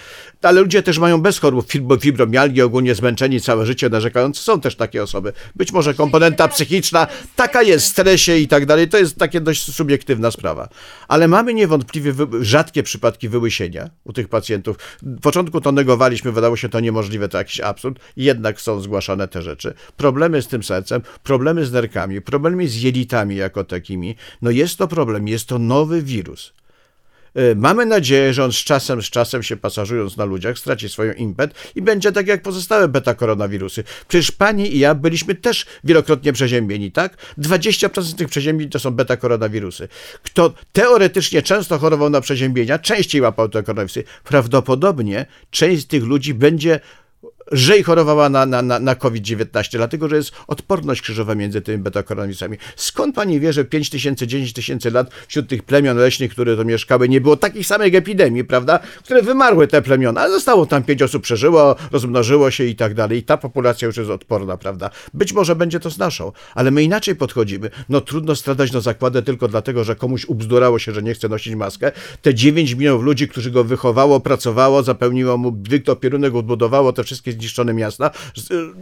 ale 0.42 0.60
ludzie 0.60 0.82
też 0.82 0.98
mają 0.98 1.20
bez 1.20 1.38
chorób 1.38 1.66
fibromialgii, 2.00 2.62
ogólnie 2.62 2.94
zmęczeni 2.94 3.40
całe 3.40 3.66
życie, 3.66 3.88
narzekający. 3.88 4.42
Są 4.42 4.60
też 4.60 4.76
takie 4.76 5.02
osoby. 5.02 5.32
Być 5.56 5.72
może 5.72 5.94
komponenta 5.94 6.48
psychiczna, 6.48 7.06
taka 7.36 7.62
jest, 7.62 7.86
stresie 7.86 8.36
i 8.36 8.48
tak 8.48 8.66
dalej. 8.66 8.88
To 8.88 8.98
jest 8.98 9.16
takie 9.16 9.40
dość 9.40 9.74
subiektywna 9.74 10.30
sprawa. 10.30 10.68
Ale 11.08 11.28
mamy 11.28 11.54
niewątpliwie 11.54 12.14
rzadkie 12.40 12.82
przypadki 12.82 13.28
wyłysienia 13.28 13.90
u 14.04 14.12
tych 14.12 14.28
pacjentów. 14.28 14.76
W 15.02 15.20
początku 15.20 15.60
to 15.60 15.72
negowaliśmy, 15.72 16.32
wydało 16.32 16.56
się 16.56 16.68
to 16.68 16.80
niemożliwe, 16.80 17.28
to 17.28 17.38
jakiś 17.38 17.60
absurd. 17.60 18.00
Jednak 18.16 18.60
są 18.60 18.80
zgłaszane 18.80 19.28
te 19.28 19.42
rzeczy 19.42 19.74
problemy 19.96 20.42
z 20.42 20.48
tym 20.48 20.62
sercem, 20.62 21.02
problemy 21.22 21.66
z 21.66 21.72
nerkami, 21.72 22.20
problemy 22.20 22.68
z 22.68 22.82
jelitami 22.82 23.36
jako 23.36 23.64
takimi. 23.64 24.16
No 24.42 24.50
jest 24.50 24.78
to 24.78 24.88
problem, 24.88 25.28
jest 25.28 25.46
to 25.46 25.58
nowy 25.58 26.02
wirus. 26.02 26.52
E, 27.34 27.54
mamy 27.54 27.86
nadzieję, 27.86 28.34
że 28.34 28.44
on 28.44 28.52
z 28.52 28.56
czasem, 28.56 29.02
z 29.02 29.10
czasem 29.10 29.42
się 29.42 29.56
pasażując 29.56 30.16
na 30.16 30.24
ludziach, 30.24 30.58
straci 30.58 30.88
swoją 30.88 31.12
impet 31.12 31.54
i 31.74 31.82
będzie 31.82 32.12
tak 32.12 32.26
jak 32.26 32.42
pozostałe 32.42 32.88
beta-koronawirusy. 32.88 33.84
Przecież 34.08 34.30
pani 34.30 34.76
i 34.76 34.78
ja 34.78 34.94
byliśmy 34.94 35.34
też 35.34 35.66
wielokrotnie 35.84 36.32
przeziębieni, 36.32 36.92
tak? 36.92 37.16
20% 37.38 38.14
tych 38.14 38.28
przeziębień 38.28 38.68
to 38.70 38.78
są 38.78 38.90
beta-koronawirusy. 38.90 39.88
Kto 40.22 40.52
teoretycznie 40.72 41.42
często 41.42 41.78
chorował 41.78 42.10
na 42.10 42.20
przeziębienia, 42.20 42.78
częściej 42.78 43.20
łapał 43.20 43.48
te 43.48 43.62
koronawirusy, 43.62 44.04
prawdopodobnie 44.24 45.26
część 45.50 45.82
z 45.82 45.86
tych 45.86 46.04
ludzi 46.04 46.34
będzie 46.34 46.80
lżej 47.52 47.82
chorowała 47.82 48.28
na, 48.28 48.46
na, 48.46 48.62
na, 48.62 48.78
na 48.78 48.94
COVID-19, 48.94 49.68
dlatego 49.72 50.08
że 50.08 50.16
jest 50.16 50.32
odporność 50.46 51.02
krzyżowa 51.02 51.34
między 51.34 51.60
tymi 51.60 51.84
beta-koronawirusami. 51.84 52.56
Skąd 52.76 53.14
pani 53.14 53.40
wie, 53.40 53.52
że 53.52 53.64
5 53.64 53.90
tysięcy, 53.90 54.26
10 54.26 54.52
tysięcy 54.52 54.90
lat 54.90 55.10
wśród 55.28 55.48
tych 55.48 55.62
plemion 55.62 55.96
leśnych, 55.96 56.30
które 56.30 56.56
to 56.56 56.64
mieszkały, 56.64 57.08
nie 57.08 57.20
było 57.20 57.36
takich 57.36 57.66
samych 57.66 57.94
epidemii, 57.94 58.44
prawda, 58.44 58.78
które 58.78 59.22
wymarły 59.22 59.68
te 59.68 59.82
plemiona, 59.82 60.20
ale 60.20 60.30
zostało 60.30 60.66
tam 60.66 60.82
pięć 60.82 61.02
osób 61.02 61.22
przeżyło, 61.22 61.76
rozmnożyło 61.92 62.50
się 62.50 62.64
i 62.64 62.76
tak 62.76 62.94
dalej 62.94 63.18
i 63.18 63.22
ta 63.22 63.36
populacja 63.36 63.86
już 63.86 63.96
jest 63.96 64.10
odporna, 64.10 64.56
prawda. 64.56 64.90
Być 65.14 65.32
może 65.32 65.56
będzie 65.56 65.80
to 65.80 65.90
z 65.90 65.98
naszą, 65.98 66.32
ale 66.54 66.70
my 66.70 66.82
inaczej 66.82 67.16
podchodzimy. 67.16 67.70
No 67.88 68.00
trudno 68.00 68.36
stradać 68.36 68.72
na 68.72 68.80
zakładę 68.80 69.22
tylko 69.22 69.48
dlatego, 69.48 69.84
że 69.84 69.96
komuś 69.96 70.24
ubzdurało 70.24 70.78
się, 70.78 70.92
że 70.92 71.02
nie 71.02 71.14
chce 71.14 71.28
nosić 71.28 71.54
maskę. 71.54 71.92
Te 72.22 72.34
9 72.34 72.74
milionów 72.74 73.02
ludzi, 73.02 73.28
którzy 73.28 73.50
go 73.50 73.64
wychowało, 73.64 74.20
pracowało, 74.20 74.82
zapełniło 74.82 75.38
mu 75.38 75.56
opierunek, 75.86 76.34
odbudowało 76.34 76.92
te 76.92 77.04
wszystkie 77.04 77.37
zniszczone 77.38 77.74
miasta. 77.74 78.10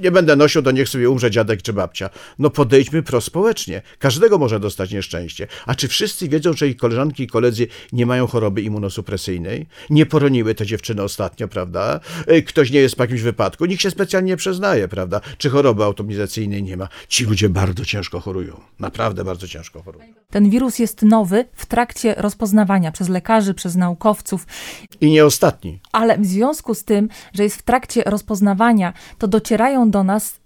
Nie 0.02 0.10
będę 0.10 0.36
nosił, 0.36 0.62
to 0.62 0.70
niech 0.70 0.88
sobie 0.88 1.10
umrze 1.10 1.30
dziadek 1.30 1.62
czy 1.62 1.72
babcia. 1.72 2.10
No 2.38 2.50
podejdźmy 2.50 3.02
prospołecznie. 3.02 3.82
Każdego 3.98 4.38
może 4.38 4.60
dostać 4.60 4.90
nieszczęście. 4.90 5.46
A 5.66 5.74
czy 5.74 5.88
wszyscy 5.88 6.28
wiedzą, 6.28 6.52
że 6.52 6.68
ich 6.68 6.76
koleżanki 6.76 7.22
i 7.22 7.26
koledzy 7.26 7.66
nie 7.92 8.06
mają 8.06 8.26
choroby 8.26 8.62
immunosupresyjnej? 8.62 9.66
Nie 9.90 10.06
poroniły 10.06 10.54
te 10.54 10.66
dziewczyny 10.66 11.02
ostatnio, 11.02 11.48
prawda? 11.48 12.00
E, 12.26 12.42
ktoś 12.42 12.70
nie 12.70 12.80
jest 12.80 12.96
po 12.96 13.02
jakimś 13.02 13.20
wypadku. 13.22 13.64
Nikt 13.64 13.82
się 13.82 13.90
specjalnie 13.90 14.26
nie 14.26 14.36
przyznaje, 14.36 14.88
prawda? 14.88 15.20
Czy 15.38 15.50
choroby 15.50 15.84
automizacyjnej 15.84 16.62
nie 16.62 16.76
ma. 16.76 16.88
Ci 17.08 17.24
ludzie 17.24 17.48
bardzo 17.48 17.84
ciężko 17.84 18.20
chorują. 18.20 18.60
Naprawdę 18.78 19.24
bardzo 19.24 19.48
ciężko 19.48 19.82
chorują. 19.82 20.06
Ten 20.30 20.50
wirus 20.50 20.78
jest 20.78 21.02
nowy 21.02 21.44
w 21.52 21.66
trakcie 21.66 22.14
rozpoznawania 22.14 22.92
przez 22.92 23.08
lekarzy, 23.08 23.54
przez 23.54 23.76
naukowców. 23.76 24.46
I 25.00 25.10
nie 25.10 25.24
ostatni. 25.24 25.80
Ale 25.92 26.18
w 26.18 26.26
związku 26.26 26.74
z 26.74 26.84
tym, 26.84 27.08
że 27.34 27.42
jest 27.42 27.56
w 27.56 27.62
trakcie 27.62 28.02
rozpoznawania, 28.06 28.45
to 29.18 29.28
docierają 29.28 29.90
do 29.90 30.04
nas 30.04 30.40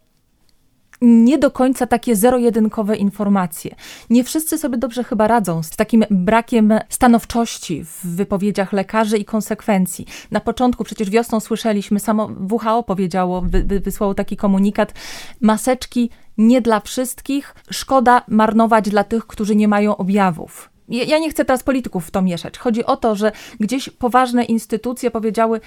nie 1.01 1.39
do 1.39 1.51
końca 1.51 1.87
takie 1.87 2.17
zero-jedynkowe 2.17 2.97
informacje. 2.97 3.75
Nie 4.11 4.25
wszyscy 4.25 4.59
sobie 4.59 4.79
dobrze 4.79 5.05
chyba 5.05 5.29
radzą 5.29 5.63
z 5.63 5.71
takim 5.71 6.05
brakiem 6.11 6.73
stanowczości 6.89 7.85
w 7.85 8.07
wypowiedziach 8.07 8.73
lekarzy 8.73 9.19
i 9.19 9.25
konsekwencji. 9.25 10.07
Na 10.31 10.41
początku 10.41 10.85
przecież 10.85 11.11
wiosną 11.11 11.41
słyszeliśmy, 11.41 12.01
samo 12.01 12.31
WHO 12.51 12.83
powiedziało, 12.83 13.41
wy, 13.41 13.81
wysłało 13.81 14.15
taki 14.15 14.37
komunikat, 14.37 14.95
maseczki 15.41 16.11
nie 16.39 16.61
dla 16.61 16.81
wszystkich, 16.81 17.55
szkoda 17.71 18.23
marnować 18.29 18.91
dla 18.91 19.05
tych, 19.05 19.27
którzy 19.27 19.57
nie 19.57 19.69
mają 19.69 19.97
objawów. 19.97 20.71
Ja 20.91 21.19
nie 21.19 21.31
chcę 21.31 21.45
teraz 21.45 21.63
polityków 21.63 22.07
w 22.07 22.11
to 22.11 22.23
mieszać. 22.23 22.59
Chodzi 22.59 22.85
o 22.85 22.97
to, 22.97 23.15
że 23.15 23.33
gdzieś 23.61 23.89
poważne 23.89 24.45
instytucje 24.45 25.11
powiedziały, 25.11 25.61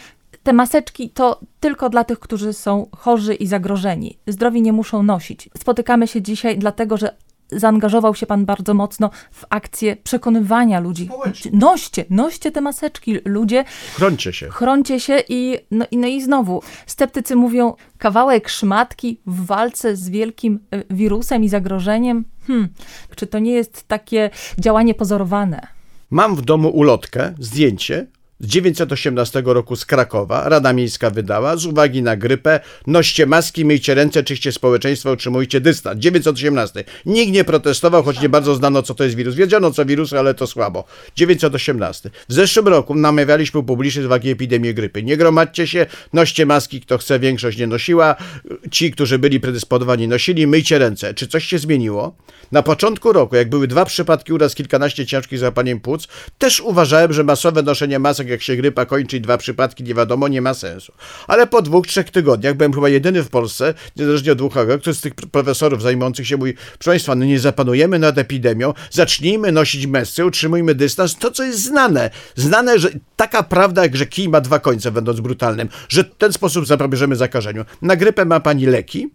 te 0.44 0.54
maseczki 0.54 1.10
to 1.10 1.40
tylko 1.60 1.90
dla 1.90 2.04
tych, 2.04 2.20
którzy 2.20 2.54
są 2.54 2.88
chorzy 2.98 3.34
i 3.34 3.48
zagrożeni. 3.48 4.18
Zdrowi 4.28 4.62
nie 4.62 4.74
muszą 4.74 5.04
nosić. 5.04 5.50
Spotykamy 5.58 6.08
się 6.08 6.22
dzisiaj 6.22 6.58
dlatego, 6.58 6.98
że 6.98 7.16
zaangażował 7.52 8.16
się 8.16 8.26
pan 8.26 8.46
bardzo 8.46 8.74
mocno 8.74 9.10
w 9.32 9.46
akcję 9.50 9.96
przekonywania 9.96 10.80
ludzi. 10.80 11.10
Noście, 11.52 12.06
noście 12.10 12.52
te 12.52 12.62
maseczki, 12.62 13.18
ludzie. 13.26 13.66
Chroncie 13.96 14.34
się. 14.34 14.50
Chroncie 14.50 15.00
się 15.00 15.24
i 15.30 15.58
no, 15.72 15.86
i 15.92 15.98
no 15.98 16.08
i 16.08 16.22
znowu 16.22 16.62
sceptycy 16.86 17.36
mówią 17.36 17.74
kawałek 17.98 18.50
szmatki 18.50 19.20
w 19.26 19.46
walce 19.46 19.96
z 19.96 20.10
wielkim 20.10 20.60
e, 20.72 20.84
wirusem 20.96 21.44
i 21.44 21.50
zagrożeniem. 21.50 22.26
Hmm, 22.48 22.70
czy 23.16 23.28
to 23.28 23.40
nie 23.40 23.52
jest 23.52 23.88
takie 23.88 24.30
działanie 24.60 24.94
pozorowane? 24.94 25.68
Mam 26.10 26.36
w 26.36 26.42
domu 26.42 26.70
ulotkę, 26.70 27.34
zdjęcie 27.40 28.08
z 28.40 28.48
918 28.48 29.44
roku 29.46 29.76
z 29.76 29.86
Krakowa 29.86 30.50
Rada 30.50 30.74
Miejska 30.74 31.10
wydała 31.10 31.58
z 31.58 31.66
uwagi 31.66 32.04
na 32.04 32.18
grypę 32.18 32.60
noście 32.88 33.26
maski, 33.26 33.66
myjcie 33.66 33.94
ręce, 33.94 34.24
czyście 34.24 34.52
społeczeństwo, 34.52 35.12
utrzymujcie 35.12 35.62
dystans. 35.62 36.00
918. 36.00 36.84
Nikt 37.06 37.34
nie 37.34 37.44
protestował, 37.44 38.04
choć 38.04 38.22
nie 38.22 38.30
bardzo 38.30 38.56
znano 38.56 38.84
co 38.84 38.94
to 38.94 39.04
jest 39.04 39.16
wirus. 39.16 39.36
Wiedziano 39.36 39.72
co 39.72 39.86
wirus, 39.86 40.14
ale 40.14 40.34
to 40.34 40.48
słabo. 40.48 40.84
918. 41.16 42.10
W 42.30 42.34
zeszłym 42.34 42.68
roku 42.68 42.96
namawialiśmy 42.96 43.64
publicznie 43.64 44.04
z 44.04 44.06
uwagi 44.06 44.30
epidemii 44.30 44.74
grypy. 44.74 45.04
Nie 45.04 45.18
gromadźcie 45.18 45.68
się, 45.68 45.86
noście 46.14 46.46
maski, 46.46 46.82
kto 46.82 46.98
chce, 46.98 47.20
większość 47.20 47.58
nie 47.58 47.68
nosiła. 47.68 48.16
Ci, 48.72 48.92
którzy 48.92 49.20
byli 49.20 49.40
predysponowani 49.40 50.08
nosili, 50.08 50.48
myjcie 50.48 50.78
ręce. 50.78 51.14
Czy 51.14 51.28
coś 51.28 51.46
się 51.46 51.58
zmieniło? 51.58 52.16
Na 52.52 52.64
początku 52.64 53.14
roku, 53.14 53.36
jak 53.36 53.50
były 53.50 53.68
dwa 53.68 53.86
przypadki 53.86 54.34
uraz, 54.34 54.56
kilkanaście 54.56 55.06
ciężkich 55.06 55.40
zapaleniem 55.40 55.80
płuc, 55.80 56.08
też 56.38 56.60
uważałem, 56.60 57.14
że 57.14 57.24
masowe 57.24 57.64
noszenie 57.64 58.00
masek 58.00 58.23
jak 58.28 58.42
się 58.42 58.56
grypa 58.56 58.86
kończy 58.86 59.18
i 59.18 59.22
dwa 59.22 59.38
przypadki, 59.38 59.84
nie 59.84 59.94
wiadomo, 59.94 60.28
nie 60.28 60.42
ma 60.42 60.54
sensu. 60.54 60.94
Ale 61.28 61.48
po 61.48 61.62
dwóch, 61.62 61.88
trzech 61.88 62.10
tygodniach 62.10 62.56
byłem 62.56 62.74
chyba 62.74 62.90
jedyny 62.90 63.24
w 63.24 63.30
Polsce, 63.30 63.74
niezależnie 63.96 64.32
od 64.32 64.38
dwóch 64.38 64.54
który 64.80 64.94
z 64.94 65.02
tych 65.02 65.16
profesorów 65.16 65.82
zajmujących 65.82 66.28
się 66.28 66.38
mówi, 66.38 66.54
proszę 66.54 66.92
Państwa, 66.92 67.16
no 67.16 67.26
nie 67.26 67.40
zapanujemy 67.40 68.00
nad 68.00 68.18
epidemią, 68.18 68.74
zacznijmy 68.92 69.52
nosić 69.52 69.88
mesy, 69.88 70.26
utrzymujmy 70.26 70.76
dystans, 70.76 71.16
to 71.16 71.32
co 71.32 71.44
jest 71.44 71.64
znane. 71.64 72.10
Znane, 72.36 72.80
że 72.80 72.90
taka 73.16 73.44
prawda, 73.44 73.84
jak 73.84 73.96
że 73.96 74.06
kij 74.06 74.30
ma 74.30 74.42
dwa 74.42 74.60
końce, 74.60 74.92
będąc 74.92 75.20
brutalnym, 75.20 75.70
że 75.90 76.04
w 76.04 76.16
ten 76.18 76.34
sposób 76.34 76.68
zapobieżemy 76.68 77.16
zakażeniu. 77.16 77.66
Na 77.82 77.96
grypę 77.96 78.26
ma 78.26 78.40
pani 78.40 78.66
leki, 78.66 79.10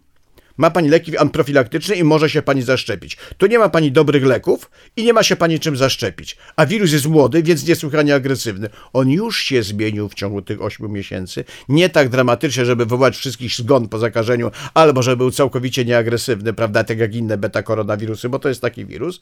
ma 0.59 0.71
pani 0.71 0.89
leki 0.89 1.17
antyprofilaktyczne 1.17 1.95
i 1.95 2.03
może 2.03 2.29
się 2.29 2.41
pani 2.41 2.61
zaszczepić. 2.61 3.17
Tu 3.37 3.47
nie 3.47 3.59
ma 3.59 3.69
pani 3.69 3.91
dobrych 3.91 4.25
leków 4.25 4.71
i 4.95 5.03
nie 5.03 5.13
ma 5.13 5.23
się 5.23 5.35
pani 5.35 5.59
czym 5.59 5.77
zaszczepić. 5.77 6.37
A 6.55 6.65
wirus 6.65 6.91
jest 6.91 7.07
młody, 7.07 7.43
więc 7.43 7.67
niesłychanie 7.67 8.15
agresywny. 8.15 8.69
On 8.93 9.09
już 9.09 9.41
się 9.41 9.63
zmienił 9.63 10.09
w 10.09 10.13
ciągu 10.13 10.41
tych 10.41 10.61
8 10.61 10.91
miesięcy. 10.91 11.43
Nie 11.69 11.89
tak 11.89 12.09
dramatycznie, 12.09 12.65
żeby 12.65 12.85
wywołać 12.85 13.17
wszystkich 13.17 13.51
zgon 13.51 13.87
po 13.87 13.99
zakażeniu, 13.99 14.51
albo 14.73 15.01
żeby 15.01 15.17
był 15.17 15.31
całkowicie 15.31 15.85
nieagresywny, 15.85 16.53
prawda, 16.53 16.83
tak 16.83 16.97
jak 16.99 17.15
inne 17.15 17.37
beta-koronawirusy, 17.37 18.29
bo 18.29 18.39
to 18.39 18.49
jest 18.49 18.61
taki 18.61 18.85
wirus 18.85 19.21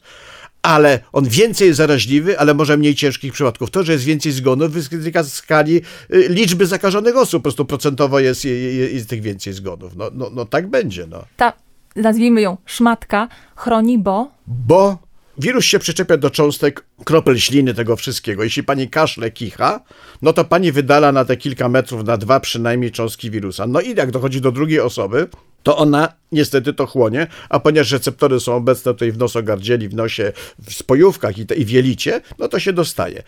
ale 0.62 1.00
on 1.12 1.28
więcej 1.28 1.66
jest 1.66 1.76
zaraźliwy, 1.76 2.38
ale 2.38 2.54
może 2.54 2.76
mniej 2.76 2.94
ciężkich 2.94 3.32
przypadków. 3.32 3.70
To, 3.70 3.84
że 3.84 3.92
jest 3.92 4.04
więcej 4.04 4.32
zgonów, 4.32 4.72
wynika 4.72 5.22
z 5.22 5.32
skali 5.32 5.76
y, 6.14 6.28
liczby 6.28 6.66
zakażonych 6.66 7.16
osób. 7.16 7.40
Po 7.40 7.42
prostu 7.42 7.64
procentowo 7.64 8.20
jest, 8.20 8.44
jest, 8.44 8.92
jest 8.92 9.08
tych 9.08 9.22
więcej 9.22 9.52
zgonów. 9.52 9.96
No, 9.96 10.10
no, 10.14 10.30
no 10.34 10.44
tak 10.44 10.70
będzie. 10.70 11.06
No. 11.06 11.24
Ta, 11.36 11.52
nazwijmy 11.96 12.40
ją 12.40 12.56
szmatka, 12.66 13.28
chroni, 13.56 13.98
bo... 13.98 14.30
Bo 14.46 14.98
wirus 15.38 15.64
się 15.64 15.78
przyczepia 15.78 16.16
do 16.16 16.30
cząstek 16.30 16.84
kropel 17.04 17.38
śliny 17.38 17.74
tego 17.74 17.96
wszystkiego. 17.96 18.44
Jeśli 18.44 18.62
pani 18.62 18.88
kaszle, 18.88 19.30
kicha, 19.30 19.80
no 20.22 20.32
to 20.32 20.44
pani 20.44 20.72
wydala 20.72 21.12
na 21.12 21.24
te 21.24 21.36
kilka 21.36 21.68
metrów, 21.68 22.04
na 22.04 22.16
dwa 22.16 22.40
przynajmniej 22.40 22.90
cząstki 22.90 23.30
wirusa. 23.30 23.66
No 23.66 23.80
i 23.80 23.94
jak 23.94 24.10
dochodzi 24.10 24.40
do 24.40 24.52
drugiej 24.52 24.80
osoby, 24.80 25.28
to 25.62 25.76
ona 25.76 26.12
niestety 26.32 26.72
to 26.72 26.86
chłonie, 26.86 27.26
a 27.48 27.60
ponieważ 27.60 27.92
receptory 27.92 28.40
są 28.40 28.54
obecne 28.56 28.92
tutaj 28.92 29.12
w 29.12 29.18
nosogardzieli, 29.18 29.88
w 29.88 29.94
nosie, 29.94 30.32
w 30.62 30.74
spojówkach 30.74 31.38
i, 31.38 31.46
te, 31.46 31.54
i 31.54 31.64
w 31.64 31.70
jelicie, 31.70 32.20
no 32.38 32.48
to 32.48 32.58
się 32.58 32.72
dostaje. 32.72 33.22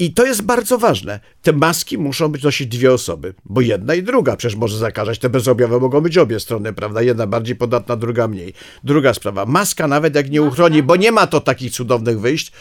I 0.00 0.12
to 0.12 0.26
jest 0.26 0.42
bardzo 0.42 0.78
ważne. 0.78 1.20
Te 1.42 1.52
maski 1.52 1.98
muszą 1.98 2.28
być 2.28 2.42
nosić 2.42 2.68
dwie 2.68 2.92
osoby, 2.92 3.34
bo 3.44 3.60
jedna 3.60 3.94
i 3.94 4.02
druga 4.02 4.36
przecież 4.36 4.56
może 4.56 4.78
zakażać. 4.78 5.18
Te 5.18 5.30
bezobjawowe 5.30 5.80
mogą 5.80 6.00
być 6.00 6.18
obie 6.18 6.40
strony, 6.40 6.72
prawda? 6.72 7.02
Jedna 7.02 7.26
bardziej 7.26 7.56
podatna, 7.56 7.96
druga 7.96 8.28
mniej. 8.28 8.54
Druga 8.84 9.14
sprawa. 9.14 9.46
Maska 9.46 9.88
nawet 9.88 10.14
jak 10.14 10.30
nie 10.30 10.42
uchroni, 10.42 10.82
bo 10.82 10.96
nie 10.96 11.12
ma 11.12 11.26
to 11.26 11.40
takich 11.40 11.72
cudownych 11.72 12.20
wyjść, 12.20 12.52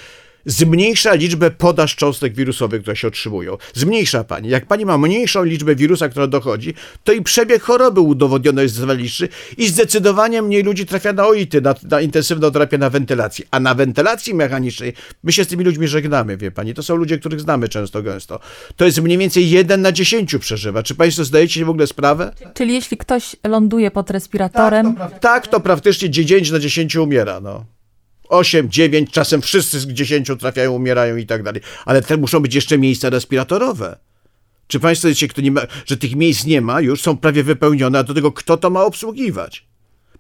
zmniejsza 0.45 1.13
liczbę 1.13 1.51
podaż 1.51 1.95
cząstek 1.95 2.35
wirusowych, 2.35 2.81
które 2.81 2.95
się 2.95 3.07
otrzymują. 3.07 3.57
Zmniejsza 3.73 4.23
pani. 4.23 4.49
Jak 4.49 4.65
pani 4.65 4.85
ma 4.85 4.97
mniejszą 4.97 5.43
liczbę 5.43 5.75
wirusa, 5.75 6.09
która 6.09 6.27
dochodzi, 6.27 6.73
to 7.03 7.11
i 7.11 7.21
przebieg 7.21 7.63
choroby 7.63 8.01
udowodniony 8.01 8.61
jest 8.61 8.75
zwaliczny 8.75 9.27
i 9.57 9.67
zdecydowanie 9.67 10.41
mniej 10.41 10.63
ludzi 10.63 10.85
trafia 10.85 11.13
na 11.13 11.27
OIT, 11.27 11.53
na, 11.53 11.75
na 11.89 12.01
intensywną 12.01 12.51
terapię 12.51 12.77
na 12.77 12.89
wentylacji. 12.89 13.45
A 13.51 13.59
na 13.59 13.75
wentylacji 13.75 14.33
mechanicznej 14.33 14.93
my 15.23 15.31
się 15.31 15.43
z 15.43 15.47
tymi 15.47 15.63
ludźmi 15.63 15.87
żegnamy, 15.87 16.37
wie 16.37 16.51
pani. 16.51 16.73
To 16.73 16.83
są 16.83 16.95
ludzie, 16.95 17.17
których 17.17 17.41
znamy 17.41 17.69
często, 17.69 18.03
gęsto. 18.03 18.39
To 18.75 18.85
jest 18.85 19.01
mniej 19.01 19.17
więcej 19.17 19.49
jeden 19.49 19.81
na 19.81 19.91
dziesięciu 19.91 20.39
przeżywa. 20.39 20.83
Czy 20.83 20.95
państwo 20.95 21.23
zdajecie 21.23 21.53
sobie 21.53 21.65
w 21.65 21.69
ogóle 21.69 21.87
sprawę? 21.87 22.31
Czyli 22.53 22.73
jeśli 22.73 22.97
ktoś 22.97 23.35
ląduje 23.47 23.91
pod 23.91 24.11
respiratorem... 24.11 24.95
Tak, 24.95 25.11
to, 25.11 25.19
tak, 25.19 25.47
to 25.47 25.59
praktycznie 25.59 26.09
9 26.09 26.51
na 26.51 26.59
10 26.59 26.95
umiera, 26.95 27.39
no. 27.39 27.65
8, 28.29 28.69
9, 28.69 29.11
czasem 29.11 29.41
wszyscy 29.41 29.79
z 29.79 29.87
10 29.87 30.31
trafiają, 30.39 30.71
umierają 30.71 31.15
i 31.15 31.25
tak 31.25 31.43
dalej. 31.43 31.61
Ale 31.85 32.01
te 32.01 32.17
muszą 32.17 32.39
być 32.39 32.55
jeszcze 32.55 32.77
miejsca 32.77 33.09
respiratorowe. 33.09 33.97
Czy 34.67 34.79
Państwo 34.79 35.07
wiecie, 35.07 35.27
kto 35.27 35.41
nie 35.41 35.51
ma, 35.51 35.61
że 35.85 35.97
tych 35.97 36.15
miejsc 36.15 36.45
nie 36.45 36.61
ma, 36.61 36.81
już 36.81 37.01
są 37.01 37.17
prawie 37.17 37.43
wypełnione, 37.43 37.99
a 37.99 38.03
do 38.03 38.13
tego 38.13 38.31
kto 38.31 38.57
to 38.57 38.69
ma 38.69 38.83
obsługiwać? 38.83 39.68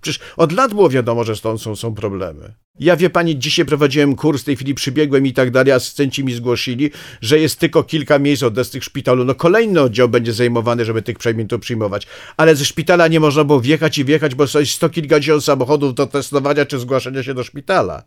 Przecież 0.01 0.19
od 0.37 0.51
lat 0.51 0.73
było 0.73 0.89
wiadomo, 0.89 1.23
że 1.23 1.35
stąd 1.35 1.61
są, 1.61 1.75
są 1.75 1.95
problemy. 1.95 2.53
Ja 2.79 2.95
wie 2.95 3.09
pani, 3.09 3.39
dzisiaj 3.39 3.65
prowadziłem 3.65 4.15
kurs, 4.15 4.41
w 4.41 4.45
tej 4.45 4.55
chwili 4.55 4.73
przybiegłem 4.73 5.25
i 5.25 5.33
tak 5.33 5.51
dalej, 5.51 5.73
asystenci 5.73 6.23
mi 6.23 6.33
zgłosili, 6.33 6.91
że 7.21 7.39
jest 7.39 7.59
tylko 7.59 7.83
kilka 7.83 8.19
miejsc 8.19 8.43
od 8.43 8.71
tych 8.71 8.83
szpitalu. 8.83 9.25
No 9.25 9.35
kolejny 9.35 9.81
oddział 9.81 10.09
będzie 10.09 10.33
zajmowany, 10.33 10.85
żeby 10.85 11.01
tych 11.01 11.17
przedmiotów 11.17 11.61
przyjmować. 11.61 12.07
Ale 12.37 12.55
ze 12.55 12.65
szpitala 12.65 13.07
nie 13.07 13.19
można 13.19 13.43
było 13.43 13.61
wjechać 13.61 13.97
i 13.97 14.05
wjechać, 14.05 14.35
bo 14.35 14.43
jest 14.43 14.71
sto 14.71 14.89
kilkadziesiąt 14.89 15.43
samochodów 15.43 15.93
do 15.93 16.07
testowania 16.07 16.65
czy 16.65 16.79
zgłaszania 16.79 17.23
się 17.23 17.33
do 17.33 17.43
szpitala. 17.43 18.03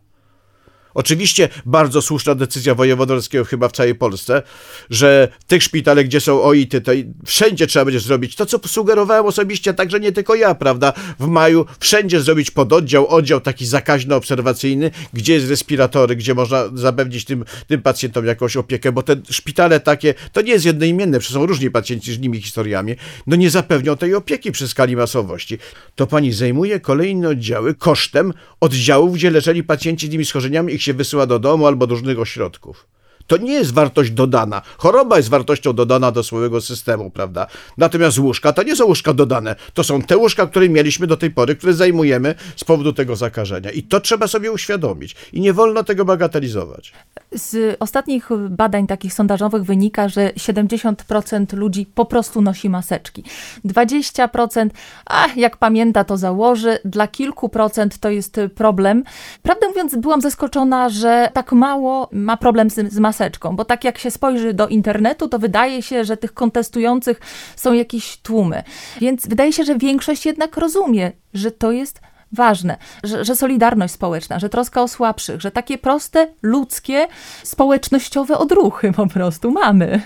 Oczywiście 0.94 1.48
bardzo 1.66 2.02
słuszna 2.02 2.34
decyzja 2.34 2.74
wojewodowskiego 2.74 3.44
chyba 3.44 3.68
w 3.68 3.72
całej 3.72 3.94
Polsce, 3.94 4.42
że 4.90 5.28
tych 5.46 5.62
szpitalach, 5.62 6.04
gdzie 6.04 6.20
są 6.20 6.42
OIT-y, 6.42 6.80
to 6.80 6.92
wszędzie 7.24 7.66
trzeba 7.66 7.84
będzie 7.84 8.00
zrobić 8.00 8.36
to, 8.36 8.46
co 8.46 8.58
sugerowałem 8.66 9.26
osobiście, 9.26 9.74
także 9.74 10.00
nie 10.00 10.12
tylko 10.12 10.34
ja, 10.34 10.54
prawda, 10.54 10.92
w 11.20 11.26
maju, 11.26 11.66
wszędzie 11.80 12.20
zrobić 12.20 12.50
pododdział, 12.50 13.08
oddział 13.08 13.40
taki 13.40 13.66
zakaźno-obserwacyjny, 13.66 14.90
gdzie 15.12 15.34
jest 15.34 15.50
respiratory, 15.50 16.16
gdzie 16.16 16.34
można 16.34 16.64
zapewnić 16.74 17.24
tym, 17.24 17.44
tym 17.66 17.82
pacjentom 17.82 18.26
jakąś 18.26 18.56
opiekę, 18.56 18.92
bo 18.92 19.02
te 19.02 19.16
szpitale 19.30 19.80
takie, 19.80 20.14
to 20.32 20.42
nie 20.42 20.52
jest 20.52 20.64
jednoimienne, 20.64 21.18
przecież 21.18 21.34
są 21.34 21.46
różni 21.46 21.70
pacjenci 21.70 22.12
z 22.12 22.18
nimi 22.18 22.42
historiami, 22.42 22.96
no 23.26 23.36
nie 23.36 23.50
zapewnią 23.50 23.96
tej 23.96 24.14
opieki 24.14 24.52
przy 24.52 24.68
skali 24.68 24.96
masowości. 24.96 25.58
To 25.94 26.06
pani 26.06 26.32
zajmuje 26.32 26.80
kolejne 26.80 27.28
oddziały 27.28 27.74
kosztem 27.74 28.32
oddziałów, 28.60 29.14
gdzie 29.14 29.30
leżeli 29.30 29.62
pacjenci 29.62 30.06
z 30.06 30.10
tymi 30.10 30.24
schorzeniami, 30.24 30.74
ich 30.74 30.81
się 30.82 30.94
wysyła 30.94 31.26
do 31.26 31.38
domu 31.38 31.66
albo 31.66 31.86
do 31.86 31.94
różnych 31.94 32.18
ośrodków. 32.18 32.86
To 33.26 33.36
nie 33.36 33.52
jest 33.52 33.74
wartość 33.74 34.10
dodana. 34.10 34.62
Choroba 34.78 35.16
jest 35.16 35.28
wartością 35.28 35.72
dodana 35.72 36.12
do 36.12 36.22
swojego 36.22 36.60
systemu, 36.60 37.10
prawda? 37.10 37.46
Natomiast 37.78 38.18
łóżka 38.18 38.52
to 38.52 38.62
nie 38.62 38.76
są 38.76 38.84
łóżka 38.84 39.14
dodane. 39.14 39.56
To 39.74 39.84
są 39.84 40.02
te 40.02 40.16
łóżka, 40.16 40.46
które 40.46 40.68
mieliśmy 40.68 41.06
do 41.06 41.16
tej 41.16 41.30
pory, 41.30 41.56
które 41.56 41.72
zajmujemy 41.72 42.34
z 42.56 42.64
powodu 42.64 42.92
tego 42.92 43.16
zakażenia. 43.16 43.70
I 43.70 43.82
to 43.82 44.00
trzeba 44.00 44.26
sobie 44.26 44.52
uświadomić. 44.52 45.16
I 45.32 45.40
nie 45.40 45.52
wolno 45.52 45.84
tego 45.84 46.04
bagatelizować. 46.04 46.92
Z 47.32 47.76
ostatnich 47.80 48.28
badań 48.50 48.86
takich 48.86 49.14
sondażowych 49.14 49.64
wynika, 49.64 50.08
że 50.08 50.28
70% 50.28 51.56
ludzi 51.56 51.86
po 51.94 52.04
prostu 52.04 52.42
nosi 52.42 52.70
maseczki. 52.70 53.24
20%, 53.64 54.68
a 55.06 55.26
jak 55.36 55.56
pamięta, 55.56 56.04
to 56.04 56.16
założy. 56.16 56.78
Dla 56.84 57.08
kilku 57.08 57.48
procent 57.48 57.98
to 57.98 58.10
jest 58.10 58.40
problem. 58.54 59.04
Prawdę 59.42 59.68
mówiąc, 59.68 59.96
byłam 59.96 60.20
zaskoczona, 60.20 60.88
że 60.88 61.28
tak 61.32 61.52
mało 61.52 62.08
ma 62.12 62.36
problem 62.36 62.70
z, 62.70 62.92
z 62.92 62.98
maseczką 62.98 63.11
maseczką, 63.12 63.56
bo 63.56 63.64
tak 63.64 63.84
jak 63.84 63.98
się 63.98 64.10
spojrzy 64.10 64.54
do 64.54 64.68
internetu, 64.68 65.28
to 65.28 65.38
wydaje 65.38 65.82
się, 65.82 66.04
że 66.04 66.16
tych 66.16 66.34
kontestujących 66.34 67.20
są 67.56 67.72
jakieś 67.72 68.16
tłumy. 68.16 68.62
Więc 69.00 69.26
wydaje 69.26 69.52
się, 69.52 69.64
że 69.64 69.78
większość 69.78 70.26
jednak 70.26 70.56
rozumie, 70.56 71.12
że 71.34 71.50
to 71.50 71.72
jest 71.72 72.00
ważne, 72.32 72.76
że, 73.04 73.24
że, 73.24 73.36
solidarność 73.36 73.94
społeczna, 73.94 74.38
że 74.38 74.48
troska 74.48 74.82
o 74.82 74.88
słabszych, 74.88 75.40
że 75.40 75.50
takie 75.50 75.78
proste, 75.78 76.28
ludzkie, 76.42 77.06
społecznościowe 77.42 78.38
odruchy 78.38 78.92
po 78.92 79.06
prostu 79.06 79.50
mamy. 79.50 80.00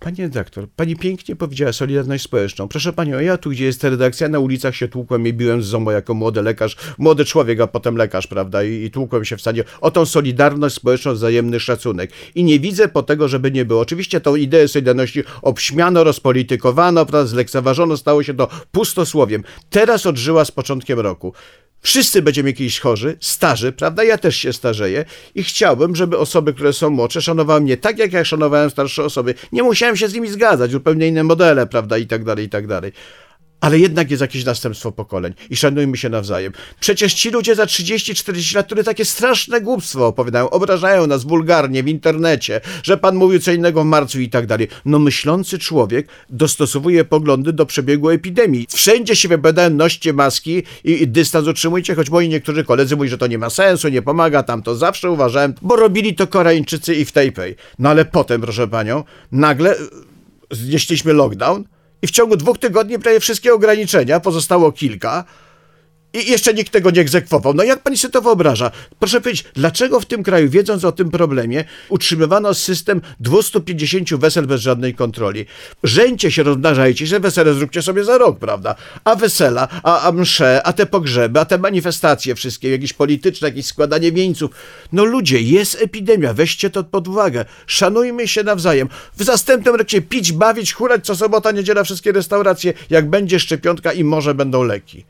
Pani 0.00 0.16
redaktor, 0.18 0.68
pani 0.76 0.96
pięknie 0.96 1.36
powiedziała 1.36 1.72
Solidarność 1.72 2.24
Społeczną. 2.24 2.68
Proszę 2.68 2.92
panią, 2.92 3.20
ja 3.20 3.38
tu, 3.38 3.50
gdzie 3.50 3.64
jest 3.64 3.84
redakcja, 3.84 4.28
na 4.28 4.38
ulicach 4.38 4.76
się 4.76 4.88
tłukłem 4.88 5.26
i 5.26 5.32
biłem 5.32 5.62
z 5.62 5.66
ZOMO 5.66 5.90
jako 5.90 6.14
młody 6.14 6.42
lekarz, 6.42 6.76
młody 6.98 7.24
człowiek, 7.24 7.60
a 7.60 7.66
potem 7.66 7.96
lekarz, 7.96 8.26
prawda, 8.26 8.62
i, 8.64 8.84
i 8.84 8.90
tłukłem 8.90 9.24
się 9.24 9.36
w 9.36 9.40
stanie 9.40 9.64
o 9.80 9.90
tą 9.90 10.06
Solidarność 10.06 10.74
Społeczną, 10.74 11.12
wzajemny 11.12 11.60
szacunek. 11.60 12.10
I 12.34 12.44
nie 12.44 12.60
widzę 12.60 12.88
po 12.88 13.02
tego, 13.02 13.28
żeby 13.28 13.50
nie 13.50 13.64
było. 13.64 13.80
Oczywiście 13.80 14.20
tą 14.20 14.36
ideę 14.36 14.68
Solidarności 14.68 15.22
obśmiano, 15.42 16.04
rozpolitykowano, 16.04 17.06
prawda, 17.06 17.28
zlekceważono, 17.28 17.96
stało 17.96 18.22
się 18.22 18.34
to 18.34 18.48
pustosłowiem. 18.72 19.42
Teraz 19.70 20.06
odżyła 20.06 20.44
z 20.44 20.50
początkiem 20.50 21.00
roku. 21.00 21.34
Wszyscy 21.82 22.22
będziemy 22.22 22.52
kiedyś 22.52 22.80
chorzy, 22.80 23.16
starzy, 23.20 23.72
prawda? 23.72 24.04
Ja 24.04 24.18
też 24.18 24.36
się 24.36 24.52
starzeję 24.52 25.04
i 25.34 25.42
chciałbym, 25.42 25.96
żeby 25.96 26.18
osoby, 26.18 26.54
które 26.54 26.72
są 26.72 26.90
młodsze, 26.90 27.22
szanowały 27.22 27.60
mnie 27.60 27.76
tak, 27.76 27.98
jak 27.98 28.12
ja 28.12 28.24
szanowałem 28.24 28.70
starsze 28.70 29.04
osoby. 29.04 29.34
Nie 29.52 29.62
musiałem 29.62 29.89
się 29.96 30.08
z 30.08 30.14
nimi 30.14 30.28
zgadzać, 30.28 30.70
zupełnie 30.70 31.08
inne 31.08 31.24
modele, 31.24 31.66
prawda? 31.66 31.98
I 31.98 32.06
tak 32.06 32.24
dalej, 32.24 32.44
i 32.44 32.48
tak 32.48 32.66
dalej 32.66 32.92
ale 33.60 33.78
jednak 33.78 34.10
jest 34.10 34.20
jakieś 34.20 34.44
następstwo 34.44 34.92
pokoleń 34.92 35.34
i 35.50 35.56
szanujmy 35.56 35.96
się 35.96 36.08
nawzajem. 36.08 36.52
Przecież 36.80 37.14
ci 37.14 37.30
ludzie 37.30 37.54
za 37.54 37.64
30-40 37.64 38.56
lat, 38.56 38.66
które 38.66 38.84
takie 38.84 39.04
straszne 39.04 39.60
głupstwo 39.60 40.06
opowiadają, 40.06 40.50
obrażają 40.50 41.06
nas 41.06 41.24
wulgarnie 41.24 41.82
w 41.82 41.88
internecie, 41.88 42.60
że 42.82 42.96
pan 42.96 43.16
mówił 43.16 43.40
co 43.40 43.52
innego 43.52 43.82
w 43.82 43.86
marcu 43.86 44.20
i 44.20 44.28
tak 44.28 44.46
dalej. 44.46 44.68
No 44.84 44.98
myślący 44.98 45.58
człowiek 45.58 46.08
dostosowuje 46.30 47.04
poglądy 47.04 47.52
do 47.52 47.66
przebiegu 47.66 48.10
epidemii. 48.10 48.66
Wszędzie 48.70 49.16
się 49.16 49.28
wypowiadają, 49.28 49.70
noście 49.70 50.12
maski 50.12 50.62
i, 50.84 51.02
i 51.02 51.08
dystans 51.08 51.48
utrzymujcie, 51.48 51.94
choć 51.94 52.10
moi 52.10 52.28
niektórzy 52.28 52.64
koledzy 52.64 52.96
mówią, 52.96 53.10
że 53.10 53.18
to 53.18 53.26
nie 53.26 53.38
ma 53.38 53.50
sensu, 53.50 53.88
nie 53.88 54.02
pomaga, 54.02 54.42
tam 54.42 54.62
to 54.62 54.76
zawsze 54.76 55.10
uważałem, 55.10 55.54
bo 55.62 55.76
robili 55.76 56.14
to 56.14 56.26
Koreańczycy 56.26 56.94
i 56.94 57.04
w 57.04 57.12
Taipei. 57.12 57.54
No 57.78 57.88
ale 57.88 58.04
potem, 58.04 58.40
proszę 58.40 58.68
panią, 58.68 59.04
nagle 59.32 59.76
e, 59.76 59.78
znieśliśmy 60.50 61.12
lockdown, 61.12 61.64
i 62.02 62.06
w 62.06 62.10
ciągu 62.10 62.36
dwóch 62.36 62.58
tygodni 62.58 62.98
prawie 62.98 63.20
wszystkie 63.20 63.54
ograniczenia, 63.54 64.20
pozostało 64.20 64.72
kilka, 64.72 65.24
i 66.12 66.30
jeszcze 66.30 66.54
nikt 66.54 66.72
tego 66.72 66.90
nie 66.90 67.00
egzekwował. 67.00 67.54
No 67.54 67.62
jak 67.62 67.82
pani 67.82 67.96
sobie 67.96 68.12
to 68.12 68.22
wyobraża? 68.22 68.70
Proszę 68.98 69.20
powiedzieć, 69.20 69.44
dlaczego 69.54 70.00
w 70.00 70.06
tym 70.06 70.22
kraju, 70.22 70.50
wiedząc 70.50 70.84
o 70.84 70.92
tym 70.92 71.10
problemie, 71.10 71.64
utrzymywano 71.88 72.54
system 72.54 73.00
250 73.20 74.14
wesel 74.14 74.46
bez 74.46 74.60
żadnej 74.60 74.94
kontroli? 74.94 75.46
Żeńcie 75.84 76.30
się, 76.30 76.42
rozmnażajcie 76.42 77.06
się, 77.06 77.20
wesele 77.20 77.54
zróbcie 77.54 77.82
sobie 77.82 78.04
za 78.04 78.18
rok, 78.18 78.38
prawda? 78.38 78.74
A 79.04 79.16
wesela, 79.16 79.68
a, 79.82 80.00
a 80.08 80.12
msze, 80.12 80.62
a 80.64 80.72
te 80.72 80.86
pogrzeby, 80.86 81.40
a 81.40 81.44
te 81.44 81.58
manifestacje 81.58 82.34
wszystkie, 82.34 82.70
jakieś 82.70 82.92
polityczne, 82.92 83.48
jakieś 83.48 83.66
składanie 83.66 84.12
wieńców. 84.12 84.50
No 84.92 85.04
ludzie, 85.04 85.40
jest 85.40 85.82
epidemia, 85.82 86.34
weźcie 86.34 86.70
to 86.70 86.84
pod 86.84 87.08
uwagę. 87.08 87.44
Szanujmy 87.66 88.28
się 88.28 88.42
nawzajem. 88.42 88.88
W 89.16 89.24
zastępnym 89.24 89.74
roku 89.74 89.90
pić, 90.08 90.32
bawić, 90.32 90.72
hurać 90.72 91.06
co 91.06 91.16
sobota, 91.16 91.50
niedziela 91.50 91.84
wszystkie 91.84 92.12
restauracje. 92.12 92.72
Jak 92.90 93.10
będzie 93.10 93.40
szczepionka 93.40 93.92
i 93.92 94.04
może 94.04 94.34
będą 94.34 94.62
leki. 94.62 95.04